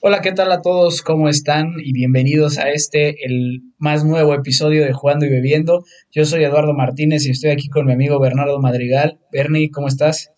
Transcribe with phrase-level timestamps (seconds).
[0.00, 1.02] Hola, ¿qué tal a todos?
[1.02, 1.74] ¿Cómo están?
[1.78, 5.84] Y bienvenidos a este, el más nuevo episodio de Jugando y Bebiendo.
[6.10, 9.20] Yo soy Eduardo Martínez y estoy aquí con mi amigo Bernardo Madrigal.
[9.30, 10.32] Bernie, ¿cómo estás?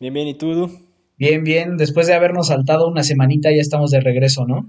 [0.00, 0.68] Bien, bien, ¿y tú?
[1.16, 1.76] Bien, bien.
[1.76, 4.66] Después de habernos saltado una semanita, ya estamos de regreso, ¿no?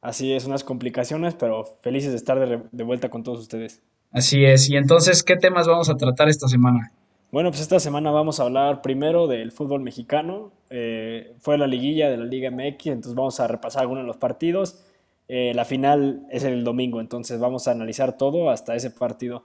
[0.00, 3.82] Así es, unas complicaciones, pero felices de estar de, de vuelta con todos ustedes.
[4.10, 4.70] Así es.
[4.70, 6.92] Y entonces, ¿qué temas vamos a tratar esta semana?
[7.30, 10.50] Bueno, pues esta semana vamos a hablar primero del fútbol mexicano.
[10.70, 14.16] Eh, fue la liguilla de la Liga MX, entonces vamos a repasar algunos de los
[14.16, 14.82] partidos.
[15.28, 19.44] Eh, la final es el domingo, entonces vamos a analizar todo hasta ese partido.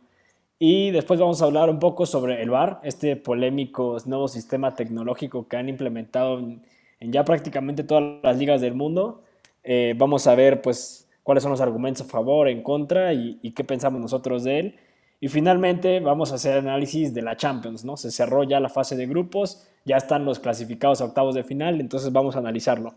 [0.59, 5.49] Y después vamos a hablar un poco sobre el VAR, este polémico nuevo sistema tecnológico
[5.49, 6.61] que han implementado en,
[7.01, 9.23] ya prácticamente todas las ligas del mundo.
[9.63, 13.51] Eh, vamos a ver pues cuáles son los argumentos a favor, en contra y, y
[13.51, 14.75] qué pensamos nosotros de él.
[15.19, 17.95] Y finalmente vamos a hacer análisis de la Champions, ¿no?
[17.97, 21.79] Se cerró ya la fase de grupos, ya están los clasificados a octavos de final,
[21.79, 22.95] entonces vamos a analizarlo.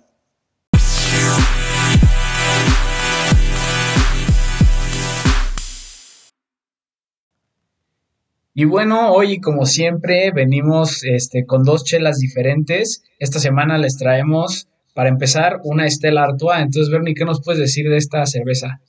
[8.59, 13.05] Y bueno, hoy como siempre venimos este, con dos chelas diferentes.
[13.19, 16.63] Esta semana les traemos, para empezar, una Estela Artois.
[16.63, 18.81] Entonces, Bernie, ¿qué nos puedes decir de esta cerveza?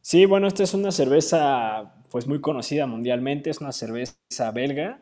[0.00, 5.00] Sí, bueno, esta es una cerveza pues muy conocida mundialmente, es una cerveza belga.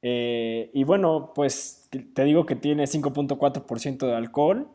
[0.00, 4.66] Eh, y bueno, pues te digo que tiene 5.4% de alcohol.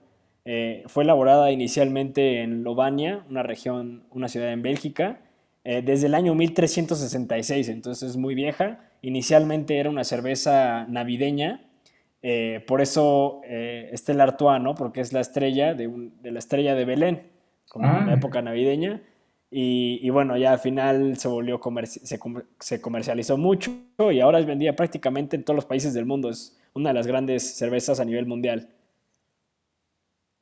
[0.46, 5.22] Eh, fue elaborada inicialmente en Lovania, una región, una ciudad en Bélgica,
[5.64, 8.88] eh, desde el año 1366, entonces es muy vieja.
[9.02, 11.66] Inicialmente era una cerveza navideña,
[12.68, 14.76] por eso está el Artois, ¿no?
[14.76, 15.90] Porque es la estrella de,
[16.22, 17.24] la estrella de Belén,
[17.68, 18.18] como en la ah.
[18.18, 19.02] época navideña.
[19.54, 22.18] Y, bueno, ya al final se volvió se,
[22.60, 23.70] se, comercializó mucho
[24.10, 26.30] y ahora es vendida prácticamente en todos los países del mundo.
[26.30, 28.70] Es una de las grandes cervezas a nivel mundial.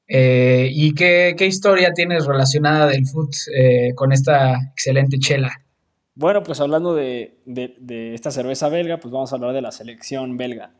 [0.07, 5.51] Eh, ¿Y qué, historia tienes relacionada del foot eh, con esta excelente chela?
[6.15, 7.37] Bueno, pues hablando de,
[8.13, 10.71] esta cerveza belga, pues vamos a hablar de la selección belga.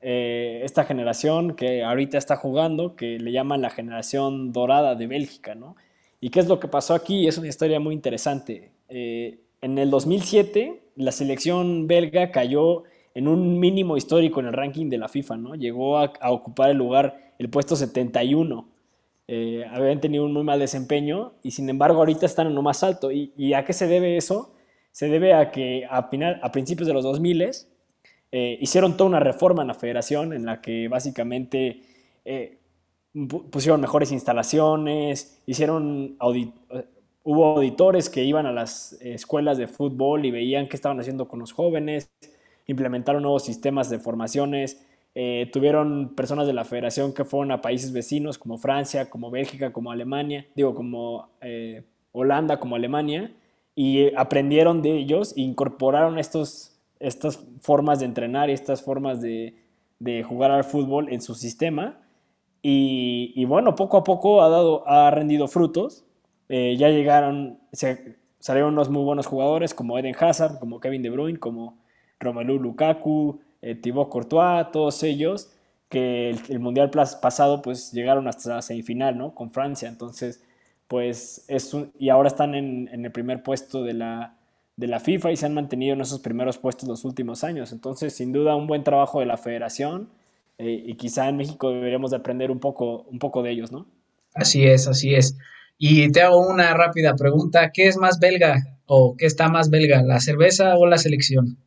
[0.00, 5.56] Eh, esta generación que ahorita está jugando, que le llaman la generación dorada de Bélgica,
[5.56, 5.76] ¿no?
[6.20, 7.28] ¿Y qué es lo que pasó aquí?
[7.28, 8.72] Es una historia muy interesante.
[8.88, 12.84] Eh, en el 2007, la selección belga cayó
[13.14, 15.54] en un mínimo histórico en el ranking de la FIFA, ¿no?
[15.54, 18.68] Llegó a, ocupar el lugar, el puesto 71.
[19.28, 22.82] Eh, habían tenido un muy mal desempeño y sin embargo ahorita están en lo más
[22.82, 23.10] alto.
[23.12, 24.54] ¿Y, a qué se debe eso?
[24.90, 27.50] Se debe a que a, a principios de los 2000
[28.32, 31.82] eh, hicieron toda una reforma en la federación en la que básicamente
[33.26, 36.16] pusieron mejores instalaciones, hicieron
[37.24, 41.40] hubo auditores que iban a las escuelas de fútbol y veían qué estaban haciendo con
[41.40, 42.10] los jóvenes,
[42.66, 44.84] implementaron nuevos sistemas de formaciones,
[45.14, 49.72] eh, tuvieron personas de la federación que fueron a países vecinos como Francia, como Bélgica,
[49.72, 53.34] como Alemania, digo, como eh, Holanda, como Alemania,
[53.74, 59.54] y aprendieron de ellos e incorporaron estos, estas formas de entrenar y estas formas de,
[59.98, 61.98] de jugar al fútbol en su sistema
[62.62, 66.04] y, bueno, poco a poco ha, dado, ha rendido frutos.
[66.48, 67.58] Eh, ya llegaron,
[68.40, 71.78] salieron unos muy buenos jugadores como Eden Hazard, como Kevin De Bruyne, como
[72.18, 75.52] Romelu Lukaku, eh, Thibaut Courtois, todos ellos
[75.88, 79.34] que el, Mundial pasado pues llegaron hasta la semifinal, ¿no?
[79.34, 79.88] Con Francia.
[79.88, 80.44] Entonces,
[80.86, 84.36] pues es y ahora están en, en, el primer puesto de la,
[84.76, 87.72] de la FIFA y se han mantenido en esos primeros puestos los últimos años.
[87.72, 90.10] Entonces, sin duda, un buen trabajo de la federación
[90.58, 93.86] eh, y quizá en México deberíamos de aprender un poco, un poco de ellos, ¿no?
[94.34, 95.36] Así es, así es.
[95.78, 100.02] Y te hago una rápida pregunta, ¿qué es más belga o qué está más belga,
[100.02, 101.58] la cerveza o la selección?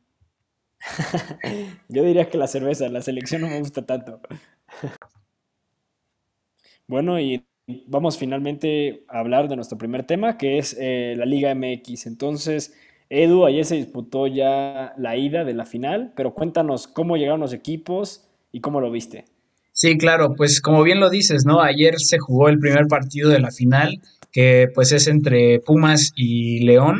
[1.89, 4.19] Yo diría que la cerveza, la selección no me gusta tanto.
[6.87, 7.45] bueno, y
[7.87, 12.07] vamos finalmente a hablar de nuestro primer tema, que es eh, la Liga MX.
[12.07, 12.73] Entonces,
[13.09, 17.53] Edu, ayer se disputó ya la ida de la final, pero cuéntanos cómo llegaron los
[17.53, 19.25] equipos, ¿Y cómo lo viste?
[19.73, 21.61] Sí, claro, pues como bien lo dices, ¿no?
[21.61, 24.01] Ayer se jugó el primer partido de la final,
[24.31, 26.99] que pues es entre Pumas y León.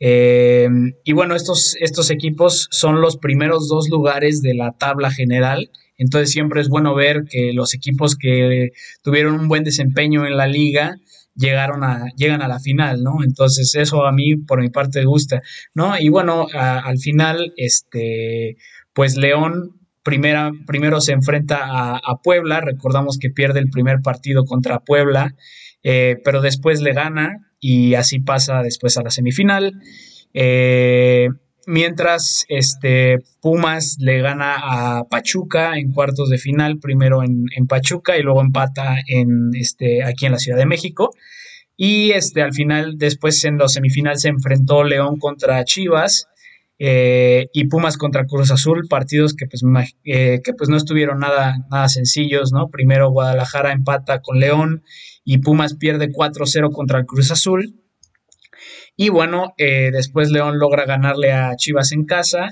[0.00, 0.68] Eh,
[1.04, 5.70] y bueno, estos, estos equipos son los primeros dos lugares de la tabla general.
[5.96, 8.70] Entonces siempre es bueno ver que los equipos que
[9.02, 10.96] tuvieron un buen desempeño en la liga
[11.36, 13.22] llegaron a, llegan a la final, ¿no?
[13.24, 15.40] Entonces eso a mí por mi parte gusta,
[15.74, 15.96] ¿no?
[15.98, 18.56] Y bueno, al final, este,
[18.92, 24.80] pues León primera, primero se enfrenta a, Puebla, recordamos que pierde el primer partido contra
[24.80, 25.34] Puebla,
[25.82, 29.80] eh, pero después le gana y así pasa después a la semifinal.
[30.34, 31.28] Eh,
[31.66, 38.22] mientras este, Pumas le gana a Pachuca en cuartos de final, primero en, Pachuca y
[38.22, 41.10] luego empata en, este, aquí en la Ciudad de México.
[41.76, 46.28] Y este, al final, después en los semifinales se enfrentó León contra Chivas
[46.84, 49.62] eh, y Pumas contra Cruz Azul, partidos que pues,
[50.04, 52.70] eh, que pues no estuvieron nada, nada sencillos, ¿no?
[52.70, 54.82] Primero Guadalajara empata con León
[55.24, 57.76] y Pumas pierde 4-0 contra Cruz Azul.
[58.96, 62.48] Y bueno, eh, después León logra ganarle a Chivas en casa,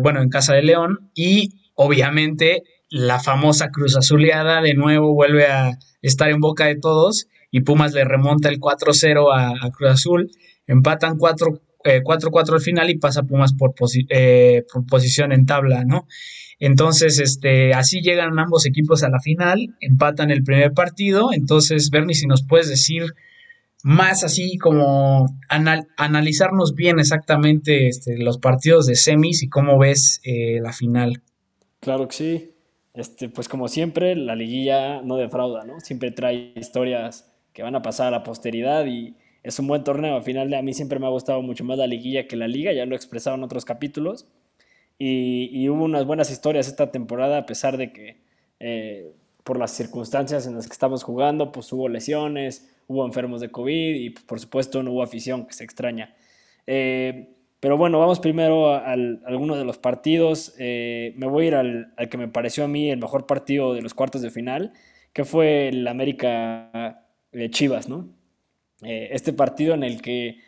[0.00, 5.78] bueno, en casa de León, y obviamente la famosa Cruz Azuleada de nuevo vuelve a
[6.00, 10.30] estar en boca de todos y Pumas le remonta el 4-0 a, Cruz Azul,
[10.68, 11.60] empatan 4
[12.02, 13.74] 4-4 al final y pasa Pumas por,
[14.10, 16.06] eh, por, posición en tabla, ¿no?
[16.60, 21.32] Entonces, este, así llegan ambos equipos a la final, empatan el primer partido.
[21.32, 23.14] Entonces, Bernie, si nos puedes decir
[23.84, 30.58] más así como analizarnos bien exactamente este, los partidos de semis y cómo ves eh,
[30.60, 31.22] la final.
[31.80, 32.50] Claro que sí.
[32.94, 35.78] Este, pues como siempre, la liguilla no defrauda, ¿no?
[35.78, 40.16] Siempre trae historias que van a pasar a la posteridad y, es un buen torneo.
[40.16, 42.72] Al final, a mí siempre me ha gustado mucho más la liguilla que la liga,
[42.72, 44.26] ya lo he expresado en otros capítulos.
[44.98, 48.16] Y, hubo unas buenas historias esta temporada, a pesar de que
[48.58, 49.12] eh,
[49.44, 53.94] por las circunstancias en las que estamos jugando, pues hubo lesiones, hubo enfermos de COVID
[53.94, 56.14] y pues, por supuesto no hubo afición, que se extraña.
[56.66, 57.28] Eh,
[57.60, 60.54] pero bueno, vamos primero a, algunos de los partidos.
[60.58, 63.74] Eh, me voy a ir al, al, que me pareció a mí el mejor partido
[63.74, 64.72] de los cuartos de final,
[65.12, 67.04] que fue el América
[67.50, 68.17] Chivas, ¿no?
[68.82, 70.38] Eh, este partido en el que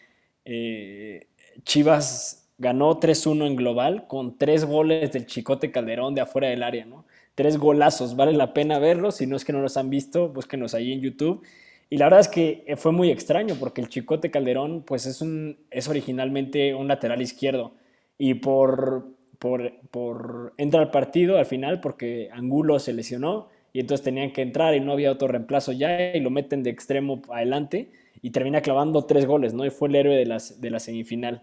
[0.45, 1.27] eh,
[1.65, 6.87] Chivas ganó 3-1 en global con tres goles del Chicote Calderón de afuera del área.
[7.35, 10.75] Tres golazos, vale la pena verlos, si no es que no los han visto, búsquenos
[10.75, 11.43] ahí en YouTube.
[11.89, 15.21] Y la verdad es que eh, fue muy extraño porque el Chicote Calderón pues es,
[15.23, 17.73] un, es originalmente un lateral izquierdo
[18.17, 24.05] y por, por, por entra al partido al final porque Angulo se lesionó y entonces
[24.05, 27.91] tenían que entrar y no había otro reemplazo ya y lo meten de extremo adelante
[28.23, 29.65] y termina clavando tres goles, ¿no?
[29.65, 31.43] Y fue el héroe de, las, de la semifinal.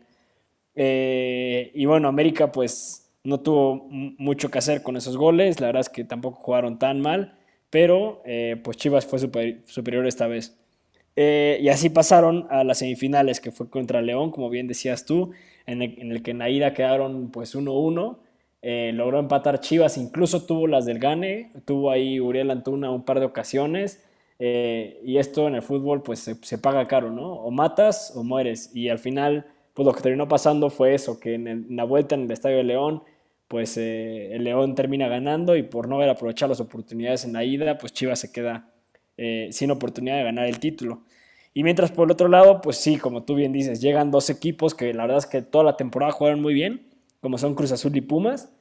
[0.75, 5.81] Eh, y bueno, América pues no tuvo mucho que hacer con esos goles, la verdad
[5.81, 7.37] es que tampoco jugaron tan mal,
[7.71, 9.19] pero eh, pues Chivas fue
[9.65, 10.55] superior esta vez.
[11.15, 15.31] Eh, y así pasaron a las semifinales, que fue contra León, como bien decías tú,
[15.65, 18.19] en el, que en la ida quedaron pues 1-1.
[18.93, 23.25] logró empatar Chivas, incluso tuvo las del Gane, tuvo ahí Uriel Antuna un par de
[23.25, 24.06] ocasiones.
[24.39, 27.33] Eh, y esto en el fútbol pues se, paga caro, ¿no?
[27.33, 28.71] O matas o mueres.
[28.73, 32.23] Y al final, pues lo que terminó pasando fue eso, que en, la vuelta en
[32.23, 33.03] el Estadio de León,
[33.47, 37.43] pues eh, el León termina ganando y por no haber aprovechado las oportunidades en la
[37.43, 38.69] ida, pues Chivas se queda
[39.17, 41.03] eh, sin oportunidad de ganar el título.
[41.53, 44.75] Y mientras por el otro lado, pues sí, como tú bien dices, llegan dos equipos
[44.75, 46.87] que la verdad es que toda la temporada jugaron muy bien,
[47.19, 48.53] como son Cruz Azul y Pumas.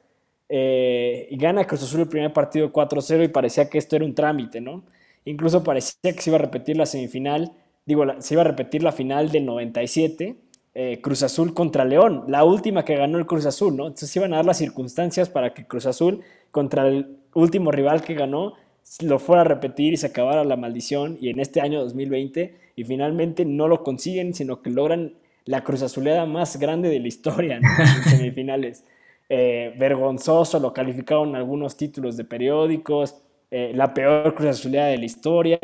[0.49, 4.61] y gana Cruz Azul el primer partido 4-0 y parecía que esto era un trámite,
[4.61, 4.83] ¿no?
[5.27, 7.51] Incluso parecía que se iba a repetir la semifinal,
[7.85, 10.37] digo, se iba a repetir la final del 97,
[10.73, 13.87] eh, Cruz Azul contra León, la última que ganó el Cruz Azul, ¿no?
[13.87, 16.21] Entonces se iban a dar las circunstancias para que Cruz Azul
[16.51, 18.53] contra el último rival que ganó
[19.01, 22.83] lo fuera a repetir y se acabara la maldición y en este año 2020 y
[22.85, 27.59] finalmente no lo consiguen, sino que logran la Cruz Azuleada más grande de la historia
[27.59, 27.67] ¿no?
[27.79, 28.85] en semifinales.
[29.29, 33.15] Eh, vergonzoso, lo calificaron algunos títulos de periódicos,
[33.49, 35.59] eh, la peor Cruz Azulera de la historia.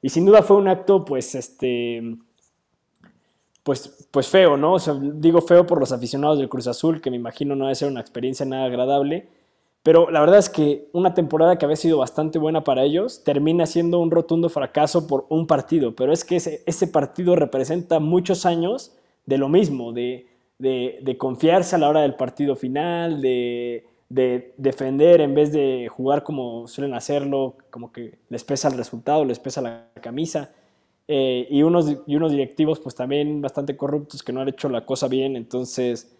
[0.00, 2.16] Y sin duda fue un acto, pues, este,
[3.62, 4.76] pues, pues feo, ¿no?
[5.14, 8.00] digo feo por los aficionados del Cruz Azul, que me imagino no debe ser una
[8.00, 9.28] experiencia nada agradable.
[9.84, 13.66] Pero la verdad es que una temporada que había sido bastante buena para ellos termina
[13.66, 15.94] siendo un rotundo fracaso por un partido.
[15.94, 18.92] Pero es que ese, ese partido representa muchos años
[19.26, 20.26] de lo mismo, de,
[20.58, 26.22] de confiarse a la hora del partido final, de, de defender en vez de jugar
[26.22, 30.50] como suelen hacerlo, como que les pesa el resultado, les pesa la camisa.
[31.08, 34.84] Eh, y, unos, y unos directivos pues también bastante corruptos que no han hecho la
[34.84, 35.34] cosa bien.
[35.34, 36.14] Entonces,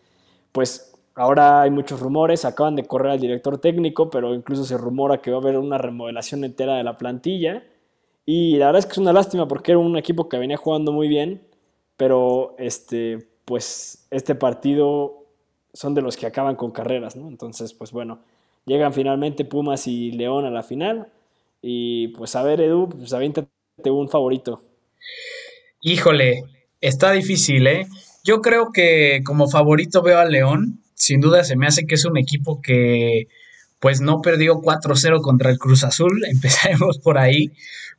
[0.52, 5.20] pues ahora hay muchos rumores, acaban de correr al director técnico, pero incluso se rumora
[5.20, 7.62] que va a haber una remodelación entera de la plantilla.
[8.24, 10.92] Y la verdad es que es una lástima porque era un equipo que venía jugando
[10.92, 11.42] muy bien,
[11.98, 15.21] pero este, pues este partido
[15.72, 17.28] son de los que acaban con carreras, ¿no?
[17.28, 18.20] Entonces, pues bueno,
[18.66, 21.08] llegan finalmente Pumas y León a la final.
[21.60, 23.48] Y pues a ver, Edu, pues aviéntate
[23.86, 24.62] un favorito.
[25.80, 26.44] Híjole,
[26.80, 27.86] está difícil, ¿eh?
[28.24, 30.80] Yo creo que como favorito veo a León.
[30.94, 33.26] Sin duda se me hace que es un equipo que
[33.80, 37.50] pues no perdió 4-0 contra el Cruz Azul, empezaremos por ahí,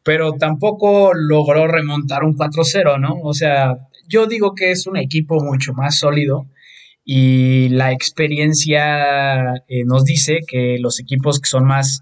[0.02, 3.20] pero tampoco logró remontar un 4-0, ¿no?
[3.22, 6.46] O sea, yo digo que es un equipo mucho más sólido
[7.06, 12.02] y la experiencia eh, nos dice que los equipos que son más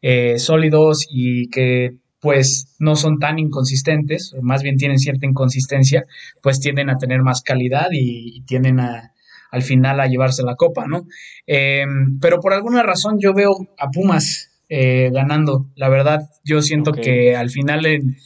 [0.00, 6.04] eh, sólidos y que pues no son tan inconsistentes, o más bien tienen cierta inconsistencia,
[6.42, 9.12] pues tienden a tener más calidad y, tienden a,
[9.52, 11.06] al final a llevarse la copa, ¿no?
[11.46, 15.66] Em, pero por alguna razón yo veo a Pumas eh, ganando.
[15.76, 18.16] La verdad, yo siento que al final en,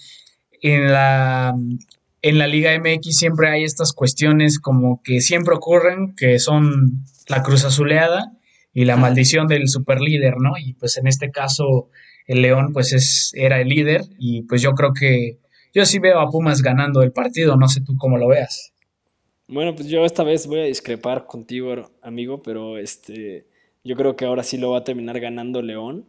[0.62, 1.54] en, la,
[2.22, 7.42] en la Liga MX siempre hay estas cuestiones como que siempre ocurren, que son la
[7.42, 8.32] cruz azuleada
[8.72, 10.52] y la maldición del superlíder, ¿no?
[10.56, 11.90] Y pues en este caso
[12.26, 15.40] el León pues es, era el líder y pues yo creo que
[15.74, 18.72] yo sí veo a Pumas ganando el partido, no sé tú cómo lo veas.
[19.48, 23.48] Bueno, pues yo esta vez voy a discrepar contigo, amigo, pero este
[23.82, 26.06] yo creo que ahora sí lo va a terminar ganando León.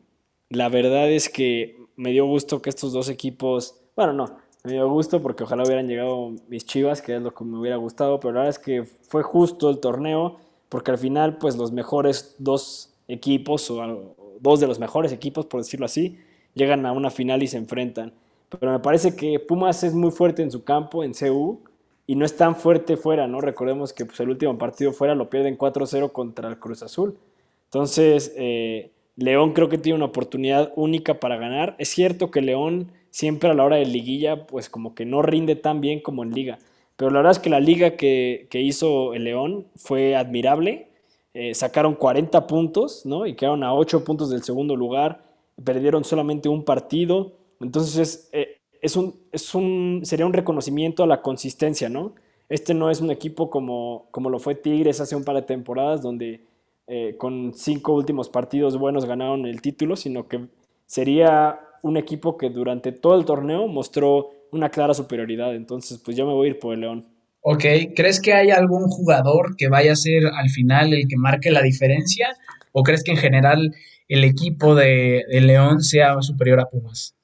[0.50, 4.90] La verdad es que me dio gusto que estos dos equipos, bueno, no, me dio
[4.90, 8.34] gusto porque ojalá hubieran llegado mis Chivas, que es lo que me hubiera gustado, pero
[8.34, 10.38] la verdad es que fue justo el torneo
[10.70, 15.62] porque al final pues los mejores dos equipos o dos de los mejores equipos, por
[15.62, 16.18] decirlo así,
[16.54, 18.14] llegan a una final y se enfrentan.
[18.50, 21.62] Pero me parece que Pumas es muy fuerte en su campo, en CU,
[22.06, 23.42] y no es tan fuerte fuera, ¿no?
[23.42, 27.18] Recordemos que pues, el último partido fuera lo pierden 4-0 contra el Cruz Azul.
[27.66, 31.76] Entonces, eh, León creo que tiene una oportunidad única para ganar.
[31.80, 35.56] Es cierto que León siempre a la hora de liguilla, pues como que no rinde
[35.56, 36.58] tan bien como en liga.
[36.96, 40.88] Pero la verdad es que la liga que, que hizo el León fue admirable.
[41.36, 43.28] Eh, sacaron 40 puntos, ¿no?
[43.28, 45.24] Y quedaron a 8 puntos del segundo lugar,
[45.64, 51.22] perdieron solamente un partido, entonces eh, es un, es un, sería un reconocimiento a la
[51.22, 52.14] consistencia, ¿no?
[52.50, 56.02] Este no es un equipo como, como lo fue Tigres hace un par de temporadas,
[56.02, 56.42] donde
[56.88, 60.48] eh, con cinco últimos partidos buenos ganaron el título, sino que
[60.88, 65.54] sería un equipo que durante todo el torneo mostró una clara superioridad.
[65.54, 67.06] Entonces, pues yo me voy a ir por el León.
[67.42, 71.52] Ok, ¿crees que hay algún jugador que vaya a ser al final el que marque
[71.52, 72.30] la diferencia?
[72.72, 73.76] ¿O crees que en general
[74.08, 77.16] el equipo de, León sea superior a Pumas?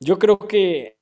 [0.00, 0.96] Yo creo que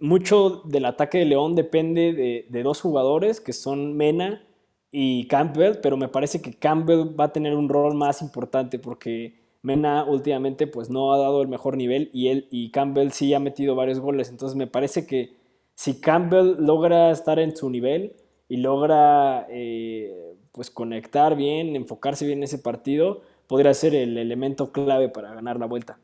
[0.00, 4.42] mucho del ataque de León depende de, de, dos jugadores que son Mena
[4.90, 9.47] y Campbell, pero me parece que Campbell va a tener un rol más importante porque
[9.62, 13.40] Mena últimamente pues no ha dado el mejor nivel y él y Campbell sí ha
[13.40, 15.36] metido varios goles, entonces me parece que
[15.74, 18.14] si Campbell logra estar en su nivel
[18.48, 24.72] y logra eh, pues conectar bien, enfocarse bien en ese partido, podría ser el elemento
[24.72, 25.98] clave para ganar la vuelta.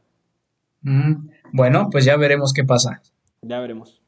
[1.52, 3.00] Bueno, pues ya veremos qué pasa.
[3.42, 4.00] Ya veremos.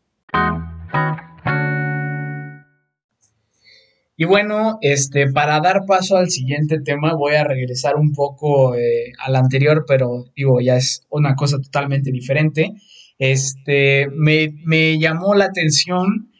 [4.19, 9.13] Y bueno, este, para dar paso al siguiente tema, voy a regresar un poco eh,
[9.19, 12.73] al anterior, pero digo, ya es una cosa totalmente diferente.
[13.19, 16.33] Este, me, llamó la atención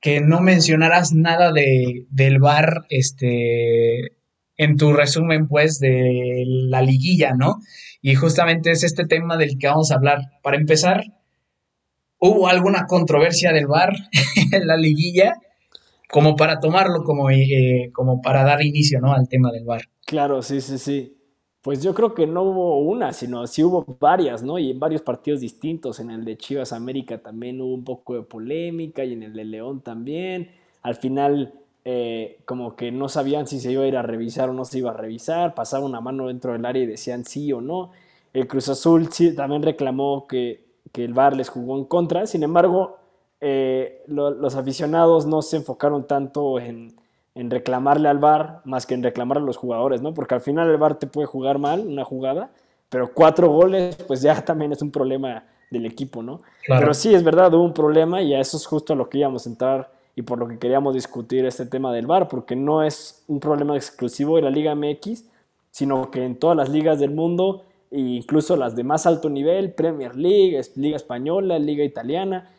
[0.00, 4.16] que no mencionaras nada de, del bar, este,
[4.56, 7.56] en tu resumen, pues, de la liguilla, ¿no?
[8.00, 10.20] Y justamente es este tema del que vamos a hablar.
[10.42, 11.04] Para empezar,
[12.18, 13.92] ¿hubo alguna controversia del bar
[14.52, 15.34] en la liguilla?
[16.10, 19.12] Como para tomarlo como, eh, como para dar inicio, ¿no?
[19.12, 19.82] Al tema del bar.
[20.06, 21.14] Claro, sí, sí, sí.
[21.60, 24.58] Pues yo creo que no hubo una, sino sí hubo varias, ¿no?
[24.58, 26.00] Y en varios partidos distintos.
[26.00, 29.44] En el de Chivas América también hubo un poco de polémica y en el de
[29.44, 30.50] León también.
[30.82, 31.52] Al final,
[31.84, 34.78] eh, como que no sabían si se iba a ir a revisar o no se
[34.78, 35.54] iba a revisar.
[35.54, 37.90] Pasaba una mano dentro del área y decían sí o no.
[38.32, 42.26] El Cruz Azul sí, también reclamó que, el VAR les jugó en contra.
[42.26, 42.97] Sin embargo,
[43.40, 46.94] eh, los aficionados no se enfocaron tanto en
[47.38, 50.12] en reclamarle al VAR más que en reclamar a los jugadores, ¿no?
[50.12, 52.50] Porque al final el VAR te puede jugar mal una jugada,
[52.88, 56.40] pero cuatro goles, pues ya también es un problema del equipo, ¿no?
[56.66, 59.18] Pero sí, es verdad, hubo un problema y a eso es justo a lo que
[59.18, 62.82] íbamos a entrar y por lo que queríamos discutir este tema del VAR, porque no
[62.82, 65.24] es un problema exclusivo de la Liga MX,
[65.70, 69.70] sino que en todas las ligas del mundo, e incluso las de más alto nivel,
[69.74, 72.50] Premier League, Liga Española, Liga Italiana,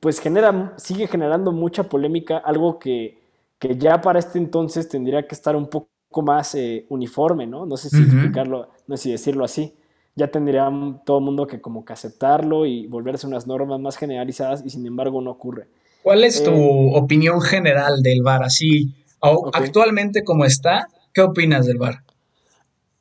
[0.00, 3.22] pues genera, sigue generando mucha polémica, algo que
[3.62, 7.64] que ya para este entonces tendría que estar un poco más eh, uniforme, ¿no?
[7.64, 9.72] No sé si explicarlo, no sé si decirlo así.
[10.16, 10.68] Ya tendría
[11.06, 14.84] todo el mundo que como que aceptarlo y volverse unas normas más generalizadas y sin
[14.84, 15.68] embargo no ocurre.
[16.02, 18.42] ¿Cuál es tu eh, opinión general del VAR?
[18.42, 22.02] Así, actualmente como está, ¿qué opinas del VAR?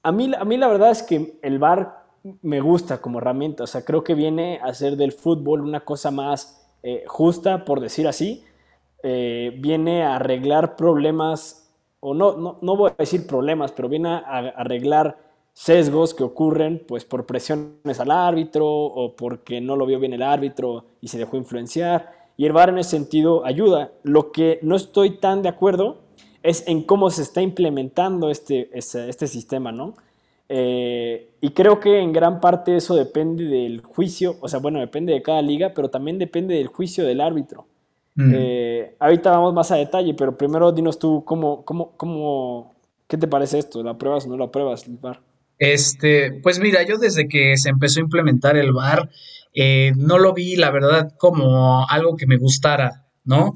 [0.03, 2.03] A mí, a mí la verdad es que el VAR
[2.43, 6.11] me gusta como herramienta, o sea, creo que viene a hacer del fútbol una cosa
[6.11, 8.43] más eh, justa, por decir así,
[9.03, 14.09] eh, viene a arreglar problemas, o no, no, no, voy a decir problemas, pero viene
[14.09, 14.19] a,
[14.55, 15.17] arreglar
[15.53, 20.23] sesgos que ocurren pues por presiones al árbitro o porque no lo vio bien el
[20.23, 22.21] árbitro y se dejó influenciar.
[22.37, 23.91] Y el VAR en ese sentido ayuda.
[24.03, 25.99] Lo que no estoy tan de acuerdo
[26.43, 29.93] es en cómo se está implementando este, este, sistema, ¿no?
[30.53, 35.13] Eh, y creo que en gran parte eso depende del juicio, o sea, bueno, depende
[35.13, 37.67] de cada liga, pero también depende del juicio del árbitro.
[38.15, 38.31] Mm.
[38.35, 42.75] Eh, ahorita vamos más a detalle, pero primero dinos tú cómo, cómo, cómo,
[43.07, 43.81] ¿qué te parece esto?
[43.81, 45.21] ¿La pruebas o no la pruebas, VAR?
[45.57, 49.09] Este, pues mira, yo desde que se empezó a implementar el VAR,
[49.53, 53.55] eh, no lo vi, la verdad, como algo que me gustara, ¿no?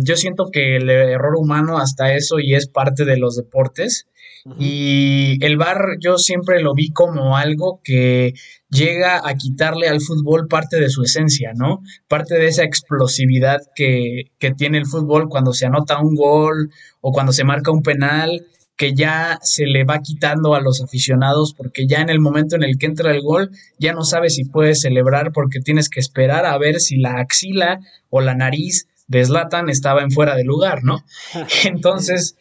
[0.00, 4.08] yo siento que el error humano hasta eso y es parte de los deportes.
[4.58, 8.34] Y el VAR yo siempre lo vi como algo que
[8.68, 11.80] llega a quitarle al fútbol parte de su esencia, ¿no?
[12.08, 16.70] Parte de esa explosividad que, que tiene el fútbol cuando se anota un gol
[17.00, 18.46] o cuando se marca un penal
[18.76, 22.64] que ya se le va quitando a los aficionados porque ya en el momento en
[22.64, 26.44] el que entra el gol ya no sabes si puedes celebrar porque tienes que esperar
[26.44, 27.78] a ver si la axila
[28.10, 31.04] o la nariz de Zlatan estaba en fuera de lugar, ¿no?
[31.64, 32.36] Entonces,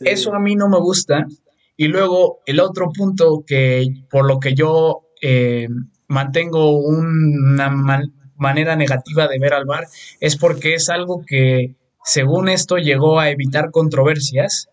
[0.00, 1.26] eso a mí no me gusta
[1.76, 5.68] y luego el otro punto que por lo que yo eh,
[6.08, 7.70] mantengo una
[8.36, 9.86] manera negativa de ver al VAR
[10.20, 14.68] es porque es algo que, según esto, llegó a evitar controversias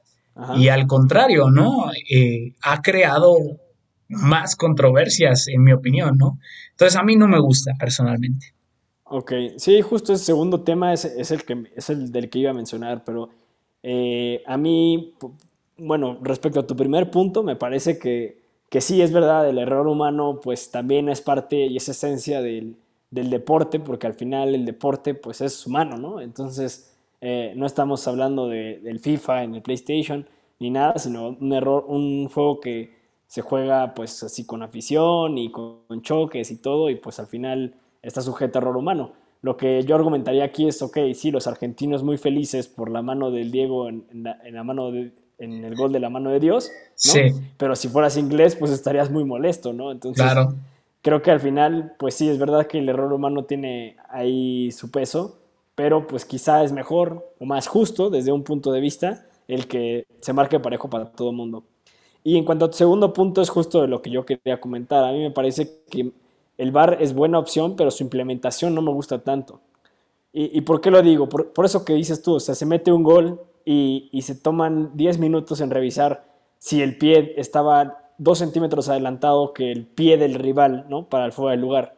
[0.58, 1.92] y al contrario, ¿no?
[2.10, 3.36] Eh, ha creado
[4.08, 6.40] más controversias, en mi opinión, ¿no?
[6.72, 8.54] Entonces a mí no me gusta personalmente.
[9.06, 12.56] Ok, sí, justo ese segundo tema es, el, que, es el del que iba a
[12.56, 13.30] mencionar, pero
[13.84, 15.14] eh, a mí
[15.78, 19.88] bueno, respecto a tu primer punto, me parece que, que sí es verdad, el error
[19.88, 22.78] humano pues también es parte y es esencia del,
[23.12, 26.20] deporte, porque al final el deporte pues es humano, ¿no?
[26.20, 30.28] Entonces eh, no estamos hablando de, del FIFA en el PlayStation
[30.60, 32.96] ni nada, sino un error, un juego que
[33.28, 37.76] se juega pues así con afición y con, choques y todo y pues al final
[38.02, 39.14] está sujeto a error humano.
[39.42, 43.30] Lo que yo argumentaría aquí es, ok, sí, los argentinos muy felices por la mano
[43.30, 45.12] del Diego en, en la, mano de,
[45.44, 46.92] en el gol de la mano de Dios, ¿no?
[46.96, 47.22] Sí.
[47.58, 49.92] Pero si fueras inglés, pues estarías muy molesto, ¿no?
[49.92, 50.56] Entonces, claro.
[51.02, 54.92] creo que al final, pues sí, es verdad que el error humano tiene ahí su
[54.92, 55.40] peso,
[55.76, 60.06] pero pues quizá es mejor o más justo desde un punto de vista el que
[60.22, 61.64] se marque parejo para todo el mundo.
[62.24, 65.04] Y en cuanto a tu segundo punto, es justo de lo que yo quería comentar.
[65.04, 66.12] A mí me parece que
[66.58, 69.60] el VAR es buena opción, pero su implementación no me gusta tanto.
[70.36, 71.30] ¿Y, por qué lo digo?
[71.30, 74.92] Por, por, eso que dices tú, o sea, se mete un gol y, se toman
[74.96, 76.26] 10 minutos en revisar
[76.60, 81.06] si el pie estaba dos centímetros adelantado que el pie del rival, ¿no?
[81.10, 81.96] Para el fuera del lugar.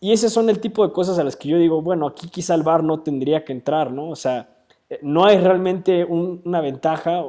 [0.00, 2.54] Y ese son el tipo de cosas a las que yo digo, bueno, aquí quizá
[2.54, 4.10] el VAR no tendría que entrar, ¿no?
[4.10, 4.48] O sea,
[4.90, 7.24] eh, no hay realmente una ventaja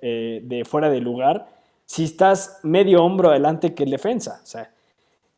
[0.00, 1.48] eh, de fuera de lugar
[1.86, 4.42] si estás medio hombro adelante que el defensa.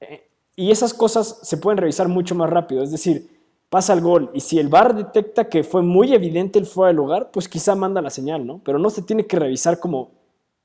[0.01, 2.83] Eh, y esas cosas se pueden revisar mucho más rápido.
[2.83, 3.36] Es decir,
[3.69, 6.95] pasa el gol y si el VAR detecta que fue muy evidente el fuera de
[6.95, 8.61] lugar, pues quizá manda la señal, ¿no?
[8.65, 10.13] Pero no se tiene que revisar como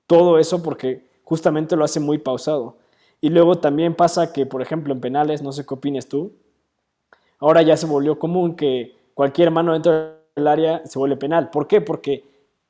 [0.07, 2.77] todo eso porque justamente lo hace muy pausado.
[3.19, 6.33] Y luego también pasa que, por ejemplo, en penales, no sé qué opines tú,
[7.39, 11.49] ahora ya se volvió común que cualquier mano dentro del área se vuelve penal.
[11.49, 11.81] ¿Por qué?
[11.81, 12.23] Porque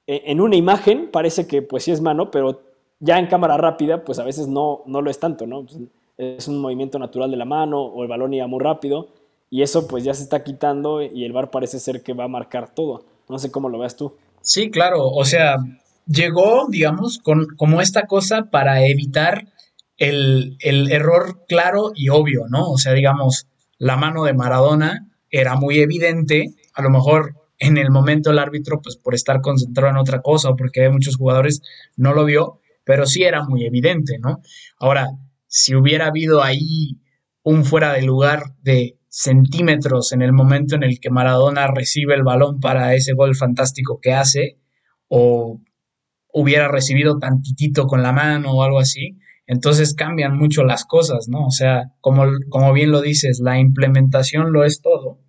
[0.08, 2.62] eh, en una imagen parece que pues sí es mano, pero
[3.00, 5.64] ya en cámara rápida pues a veces no, no lo es tanto, ¿no?
[5.64, 5.78] Pues,
[6.18, 9.08] es un movimiento natural de la mano o el balón iba muy rápido
[9.52, 12.30] y eso pues ya se está quitando y el VAR parece ser que va a
[12.30, 13.06] marcar todo.
[13.30, 14.16] No sé cómo lo veas tú.
[14.42, 15.58] Sí, claro, o sea,
[16.08, 19.50] llegó, digamos, con, como esta cosa para evitar
[19.98, 22.72] el, el error claro y obvio, ¿no?
[22.72, 27.92] O sea, digamos, la mano de Maradona era muy evidente, a lo mejor en el
[27.92, 31.62] momento el árbitro, pues por estar concentrado en otra cosa o porque hay muchos jugadores
[31.98, 34.42] no lo vio, pero sí era muy evidente, ¿no?
[34.80, 35.10] Ahora,
[35.48, 36.98] si hubiera habido ahí
[37.44, 42.24] un fuera de lugar de centímetros en el momento en el que Maradona recibe el
[42.24, 44.58] balón para ese gol fantástico que hace,
[45.10, 45.62] o
[46.34, 51.46] hubiera recibido tantitito con la mano o algo así, entonces cambian mucho las cosas, ¿no?
[51.46, 55.20] O sea, como, como bien lo dices, la implementación lo es todo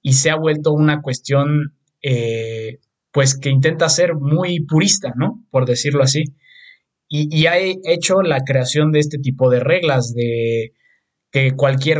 [0.00, 2.78] y se ha vuelto una cuestión, eh,
[3.12, 5.44] pues que intenta ser muy purista, ¿no?
[5.50, 6.24] Por decirlo así.
[7.06, 10.72] Y, y ha hecho la creación de este tipo de reglas, de
[11.30, 11.98] que cualquier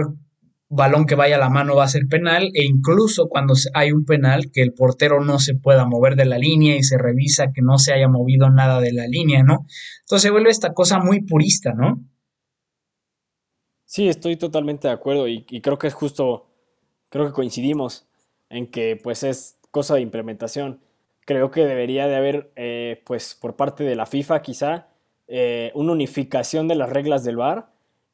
[0.70, 4.04] balón que vaya a la mano va a ser penal e incluso cuando hay un
[4.04, 7.60] penal que el portero no se pueda mover de la línea y se revisa que
[7.60, 9.66] no se haya movido nada de la línea, ¿no?
[10.02, 12.00] Entonces se vuelve esta cosa muy purista, ¿no?
[13.84, 16.46] Sí, estoy totalmente de acuerdo y, creo que es justo,
[17.08, 18.06] creo que coincidimos
[18.48, 20.78] en que pues es cosa de implementación.
[21.26, 24.86] Creo que debería de haber, eh, pues por parte de la FIFA quizá,
[25.26, 27.72] eh, una unificación de las reglas del VAR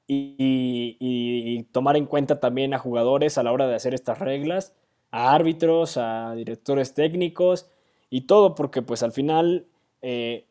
[0.09, 4.75] y, tomar en cuenta también a jugadores a la hora de hacer estas reglas,
[5.11, 7.69] a árbitros, a directores técnicos
[8.11, 9.67] y todo, porque pues al final
[10.03, 10.47] eh,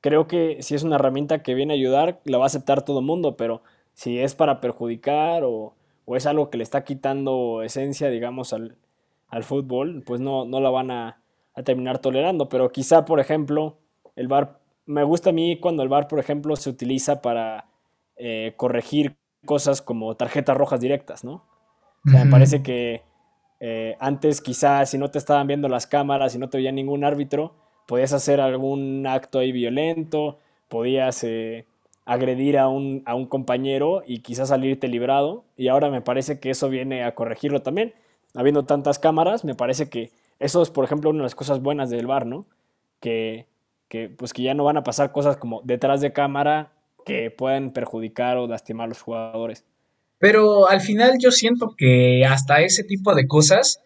[0.00, 3.00] creo que si es una herramienta que viene a ayudar, la va a aceptar todo
[3.00, 3.62] el mundo, pero
[3.94, 5.74] si es para perjudicar o,
[6.16, 8.76] es algo que le está quitando esencia, digamos, al,
[9.42, 11.22] fútbol, pues no, no la van a,
[11.64, 12.48] terminar tolerando.
[12.48, 13.78] Pero quizá, por ejemplo,
[14.16, 17.69] el VAR, me gusta a mí cuando el VAR, por ejemplo, se utiliza para
[18.22, 21.42] eh, corregir cosas como tarjetas rojas directas, ¿no?
[22.06, 23.02] O sea, me parece que
[23.60, 27.02] eh, antes quizás si no te estaban viendo las cámaras y no te veía ningún
[27.02, 27.54] árbitro,
[27.86, 31.64] podías hacer algún acto ahí violento, podías eh,
[32.04, 35.44] agredir a un, a un compañero y quizás salirte librado.
[35.56, 37.94] Y ahora me parece que eso viene a corregirlo también.
[38.34, 41.88] Habiendo tantas cámaras, me parece que eso es, por ejemplo, una de las cosas buenas
[41.88, 42.44] del bar, ¿no?
[43.00, 43.46] Que,
[43.88, 46.72] que, pues que ya no van a pasar cosas como detrás de cámara
[47.10, 49.64] que puedan perjudicar o lastimar a los jugadores.
[50.18, 53.80] Pero al final yo siento que hasta ese tipo de cosas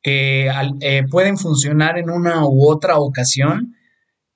[0.00, 0.50] que
[0.80, 3.76] eh, pueden funcionar en una u otra ocasión,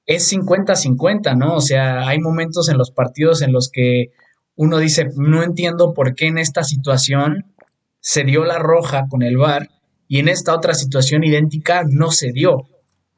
[0.04, 1.54] es 50-50, ¿no?
[1.54, 4.10] O sea, hay momentos en los partidos en los que
[4.54, 7.54] uno dice, no entiendo por qué en esta situación
[8.00, 9.70] se dio la roja con el VAR
[10.08, 12.68] y en esta otra situación idéntica no se dio.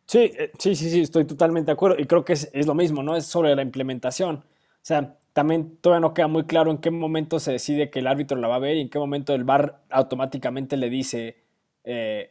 [0.07, 3.03] Sí, eh, sí, sí, sí, estoy totalmente de acuerdo y creo que es, lo mismo,
[3.03, 3.17] ¿no?
[3.17, 4.45] Es sobre la implementación.
[4.87, 8.07] O sea, también todavía no queda muy claro en qué momento se decide que el
[8.07, 11.39] árbitro la va a ver y en qué momento el VAR automáticamente le dice,
[11.83, 12.31] eh,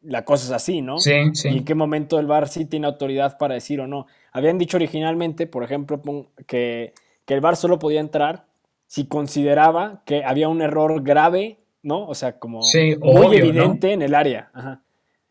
[0.00, 0.98] la cosa es así, ¿no?
[0.98, 1.50] Sí, sí.
[1.50, 4.08] Y en qué momento el VAR sí tiene autoridad para decir o no.
[4.32, 6.02] Habían dicho originalmente, por ejemplo,
[6.48, 6.92] que,
[7.28, 8.46] el VAR solo podía entrar
[8.88, 12.04] si consideraba que había un error grave, ¿no?
[12.08, 12.62] O sea, como
[13.00, 14.50] muy evidente en el área.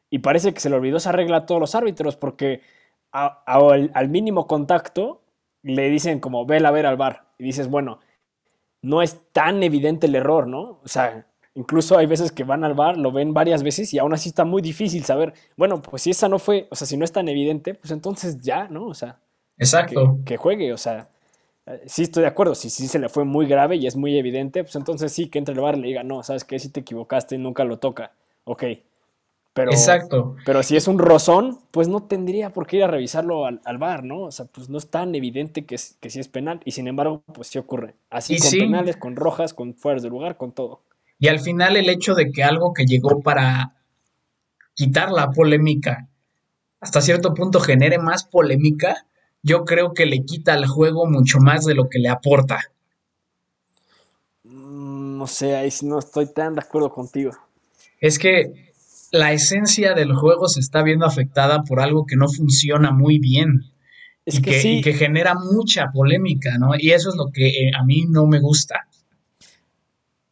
[0.10, 2.62] Y parece que se le olvidó esa regla a todos los árbitros porque
[3.12, 5.27] al, mínimo contacto
[5.74, 7.28] le dicen como, ve a ver al VAR.
[7.38, 8.00] Y dices, bueno,
[8.82, 10.80] no es tan evidente el error, ¿no?
[10.84, 11.26] O sea,
[11.58, 14.46] Incluso hay veces que van al bar, lo ven varias veces y aún así está
[14.46, 17.28] muy difícil saber, bueno, pues si esa no fue, o sea, si no es tan
[17.28, 18.86] evidente, pues entonces ya, ¿no?
[18.86, 19.18] O sea,
[19.58, 20.20] Exacto.
[20.24, 21.10] Que, juegue, o sea,
[21.88, 24.64] sí estoy de acuerdo, si sí se le fue muy grave y es muy evidente,
[24.64, 26.82] pues entonces sí que entre el bar y le diga, no, sabes que si te
[26.82, 28.12] equivocaste y nunca lo toca,
[28.44, 28.64] ok.
[29.58, 30.36] Pero, Exacto.
[30.46, 34.04] Pero si es un rozón, pues no tendría por qué ir a revisarlo al, bar,
[34.04, 34.26] ¿no?
[34.26, 37.24] O sea, pues no es tan evidente que, que sí es penal y sin embargo,
[37.34, 37.96] pues sí ocurre.
[38.12, 40.84] Así con penales, con rojas, con fuerzas de lugar, con todo.
[41.18, 43.74] Y al final el hecho de que algo que llegó para
[44.76, 46.08] quitar la polémica
[46.80, 49.08] hasta cierto punto genere más polémica,
[49.42, 52.60] yo creo que le quita al juego mucho más de lo que le aporta.
[54.44, 57.32] Mm, no sé, ahí no estoy tan de acuerdo contigo.
[58.00, 58.67] Es que
[59.12, 63.64] la esencia del juego se está viendo afectada por algo que no funciona muy bien.
[64.26, 66.72] y, que, y que genera mucha polémica, ¿no?
[66.78, 68.88] Y eso es lo que eh, a mí no me gusta.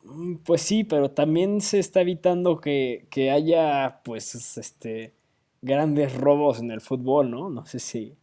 [0.03, 5.13] Mm, pues sí, pero también se está evitando que, haya, pues, este,
[5.61, 7.49] grandes robos en el fútbol, ¿no?
[7.49, 8.15] No sé si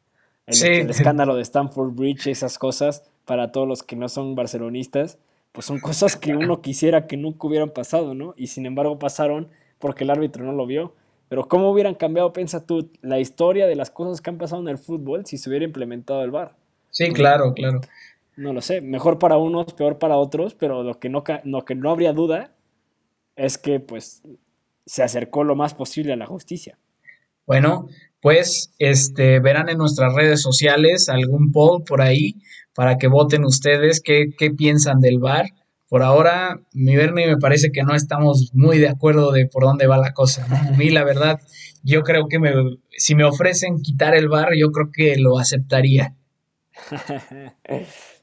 [0.47, 5.19] el, escándalo de Stanford Bridge, esas cosas, para todos los que no son barcelonistas,
[5.53, 8.35] pues son cosas que uno quisiera que nunca hubieran pasado, ¿no?
[8.37, 9.49] Y sin embargo pasaron
[9.83, 10.95] porque el árbitro no lo vio.
[11.29, 14.69] Pero ¿cómo hubieran cambiado, piensa tú, la historia de las cosas que han pasado en
[14.69, 16.55] el fútbol si se hubiera implementado el VAR?
[16.91, 17.81] Sí, claro, claro
[18.37, 21.75] no lo sé, mejor para unos, peor para otros, pero lo que no, lo que
[21.75, 22.53] no habría duda
[23.37, 24.23] es que pues
[24.87, 26.79] se acercó lo más posible a la justicia.
[27.47, 27.89] Bueno,
[28.21, 32.37] pues este verán en nuestras redes sociales algún poll por ahí
[32.75, 35.47] para que voten ustedes qué, qué piensan del VAR.
[35.93, 39.87] Por ahora, mi Bernie me parece que no estamos muy de acuerdo de por dónde
[39.87, 40.47] va la cosa.
[40.51, 41.39] A mí, la verdad,
[41.83, 42.51] yo creo que me,
[42.93, 46.17] si me ofrecen quitar el VAR, yo creo que lo aceptaría.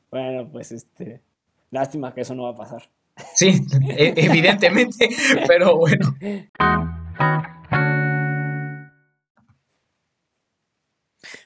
[0.10, 1.21] Bueno, pues este,
[1.69, 2.89] lástima que eso no va a pasar.
[3.36, 5.08] Sí, e, evidentemente,
[5.47, 6.15] pero bueno.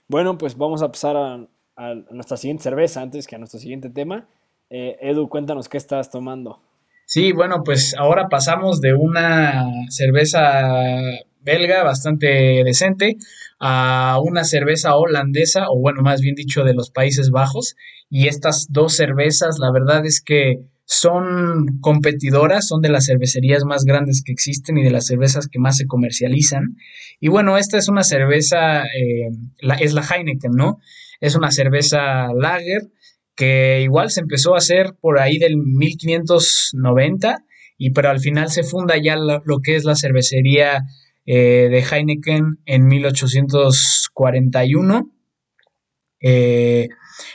[0.07, 4.29] Bueno, pues vamos a pasar a, nuestra siguiente cerveza antes que a nuestro siguiente tema.
[4.75, 6.59] Eh, Edu, cuéntanos qué estás tomando.
[7.05, 10.97] Sí, bueno, pues ahora pasamos de una cerveza
[11.41, 13.17] belga bastante decente
[13.59, 17.75] a una cerveza holandesa, o bueno, más bien dicho, de los Países Bajos.
[18.09, 23.85] Y estas dos cervezas, la verdad es que son competidoras, son de las cervecerías más
[23.85, 26.77] grandes que existen y de las cervezas que más se comercializan.
[27.19, 29.29] Y bueno, esta es una cerveza, eh,
[29.81, 30.79] es la Heineken, ¿no?
[31.21, 32.89] Es una cerveza lager
[33.35, 37.39] que igual se empezó a hacer por ahí del 1590
[37.77, 40.83] y pero al final se funda ya lo que es la cervecería
[41.25, 45.09] eh, de Heineken en 1841.
[46.21, 46.87] Eh,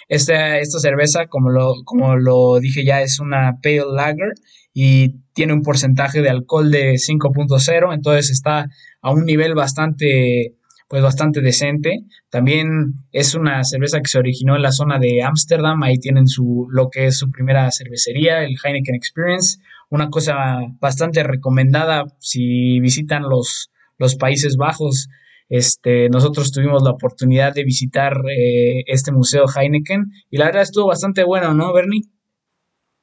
[0.09, 4.33] Esta, esta cerveza, como lo, como lo dije ya, es una Pale Lager
[4.75, 8.67] y tiene un porcentaje de alcohol de 5.0, entonces está
[9.03, 10.57] a un nivel bastante
[10.89, 12.05] pues bastante decente.
[12.31, 16.67] También es una cerveza que se originó en la zona de Ámsterdam, ahí tienen su
[16.71, 19.59] lo que es su primera cervecería, el Heineken Experience,
[19.91, 25.09] una cosa bastante recomendada si visitan los, los Países Bajos.
[25.51, 30.89] Este, nosotros tuvimos la oportunidad de visitar eh, este museo Heineken y la verdad estuvo
[30.89, 32.03] bastante bueno, ¿no, Bernie?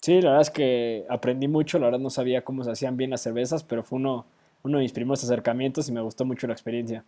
[0.02, 3.10] Sí, la verdad es que aprendí mucho, la verdad no sabía cómo se hacían bien
[3.10, 4.28] las cervezas, pero fue uno,
[4.62, 7.04] uno de mis primeros acercamientos y me gustó mucho la experiencia.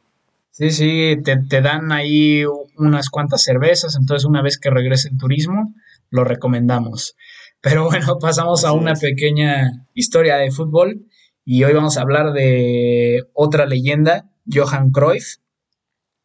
[0.52, 2.44] Sí, sí, te, dan ahí
[2.78, 5.74] unas cuantas cervezas, entonces una vez que regrese el turismo,
[6.10, 7.16] lo recomendamos.
[7.62, 11.06] Pero bueno, pasamos a una pequeña historia de fútbol
[11.46, 15.38] y hoy vamos a hablar de otra leyenda, Johan Cruyff,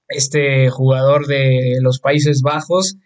[0.09, 2.97] este jugador de los Países Bajos,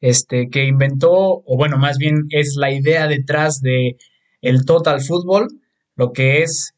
[0.00, 3.96] este que inventó, o bueno, más bien es la idea detrás de
[4.40, 5.48] el total fútbol,
[5.94, 6.74] lo que es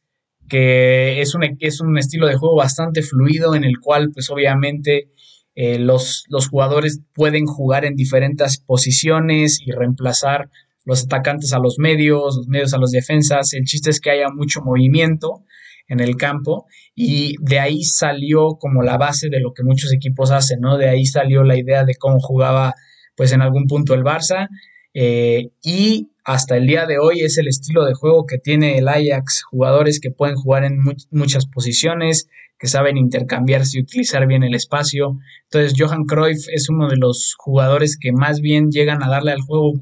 [0.48, 5.08] que es un, es un estilo de juego bastante fluido en el cual pues obviamente
[5.54, 10.50] eh, los, los jugadores pueden jugar en diferentes posiciones y reemplazar
[10.84, 13.52] los atacantes a los medios, los medios a los defensas.
[13.52, 15.44] El chiste es que haya mucho movimiento
[15.88, 20.30] en el campo y de ahí salió como la base de lo que muchos equipos
[20.30, 20.78] hacen, ¿no?
[20.78, 22.74] De ahí salió la idea de cómo jugaba
[23.16, 24.48] pues en algún punto el Barça
[24.94, 28.88] eh, y hasta el día de hoy es el estilo de juego que tiene el
[28.88, 30.78] Ajax, jugadores que pueden jugar en
[31.10, 35.18] muchas posiciones, que saben intercambiarse y utilizar bien el espacio.
[35.44, 39.40] Entonces Johan Cruyff es uno de los jugadores que más bien llegan a darle al
[39.40, 39.72] juego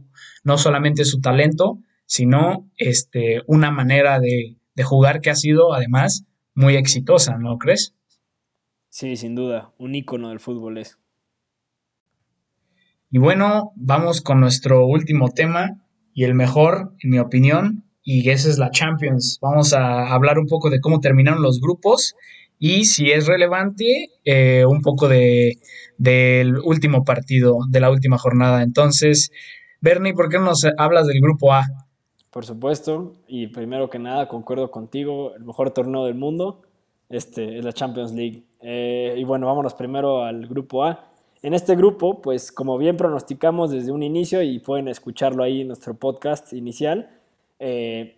[0.44, 6.24] no solamente su talento, sino este, una manera de, de jugar que ha sido además
[6.54, 7.94] muy exitosa, ¿no crees?
[8.88, 10.98] Sí, sin duda, un ícono del fútbol es.
[13.10, 15.84] Y bueno, vamos con nuestro último tema,
[16.20, 19.38] y el mejor, en mi opinión, y esa es la Champions.
[19.40, 22.14] Vamos a hablar un poco de cómo terminaron los grupos
[22.58, 25.56] y si es relevante, eh, un poco de,
[25.96, 28.62] del último partido, de la última jornada.
[28.62, 29.32] Entonces,
[29.80, 31.64] Bernie, ¿por qué no nos hablas del grupo A?
[32.30, 36.60] Por supuesto, y primero que nada, concuerdo contigo, el mejor torneo del mundo
[37.08, 38.44] este, es la Champions League.
[38.60, 41.09] Eh, y bueno, vámonos primero al grupo A.
[41.42, 45.68] En este grupo, pues como bien pronosticamos desde un inicio y pueden escucharlo ahí en
[45.68, 47.08] nuestro podcast inicial,
[47.58, 48.16] eh,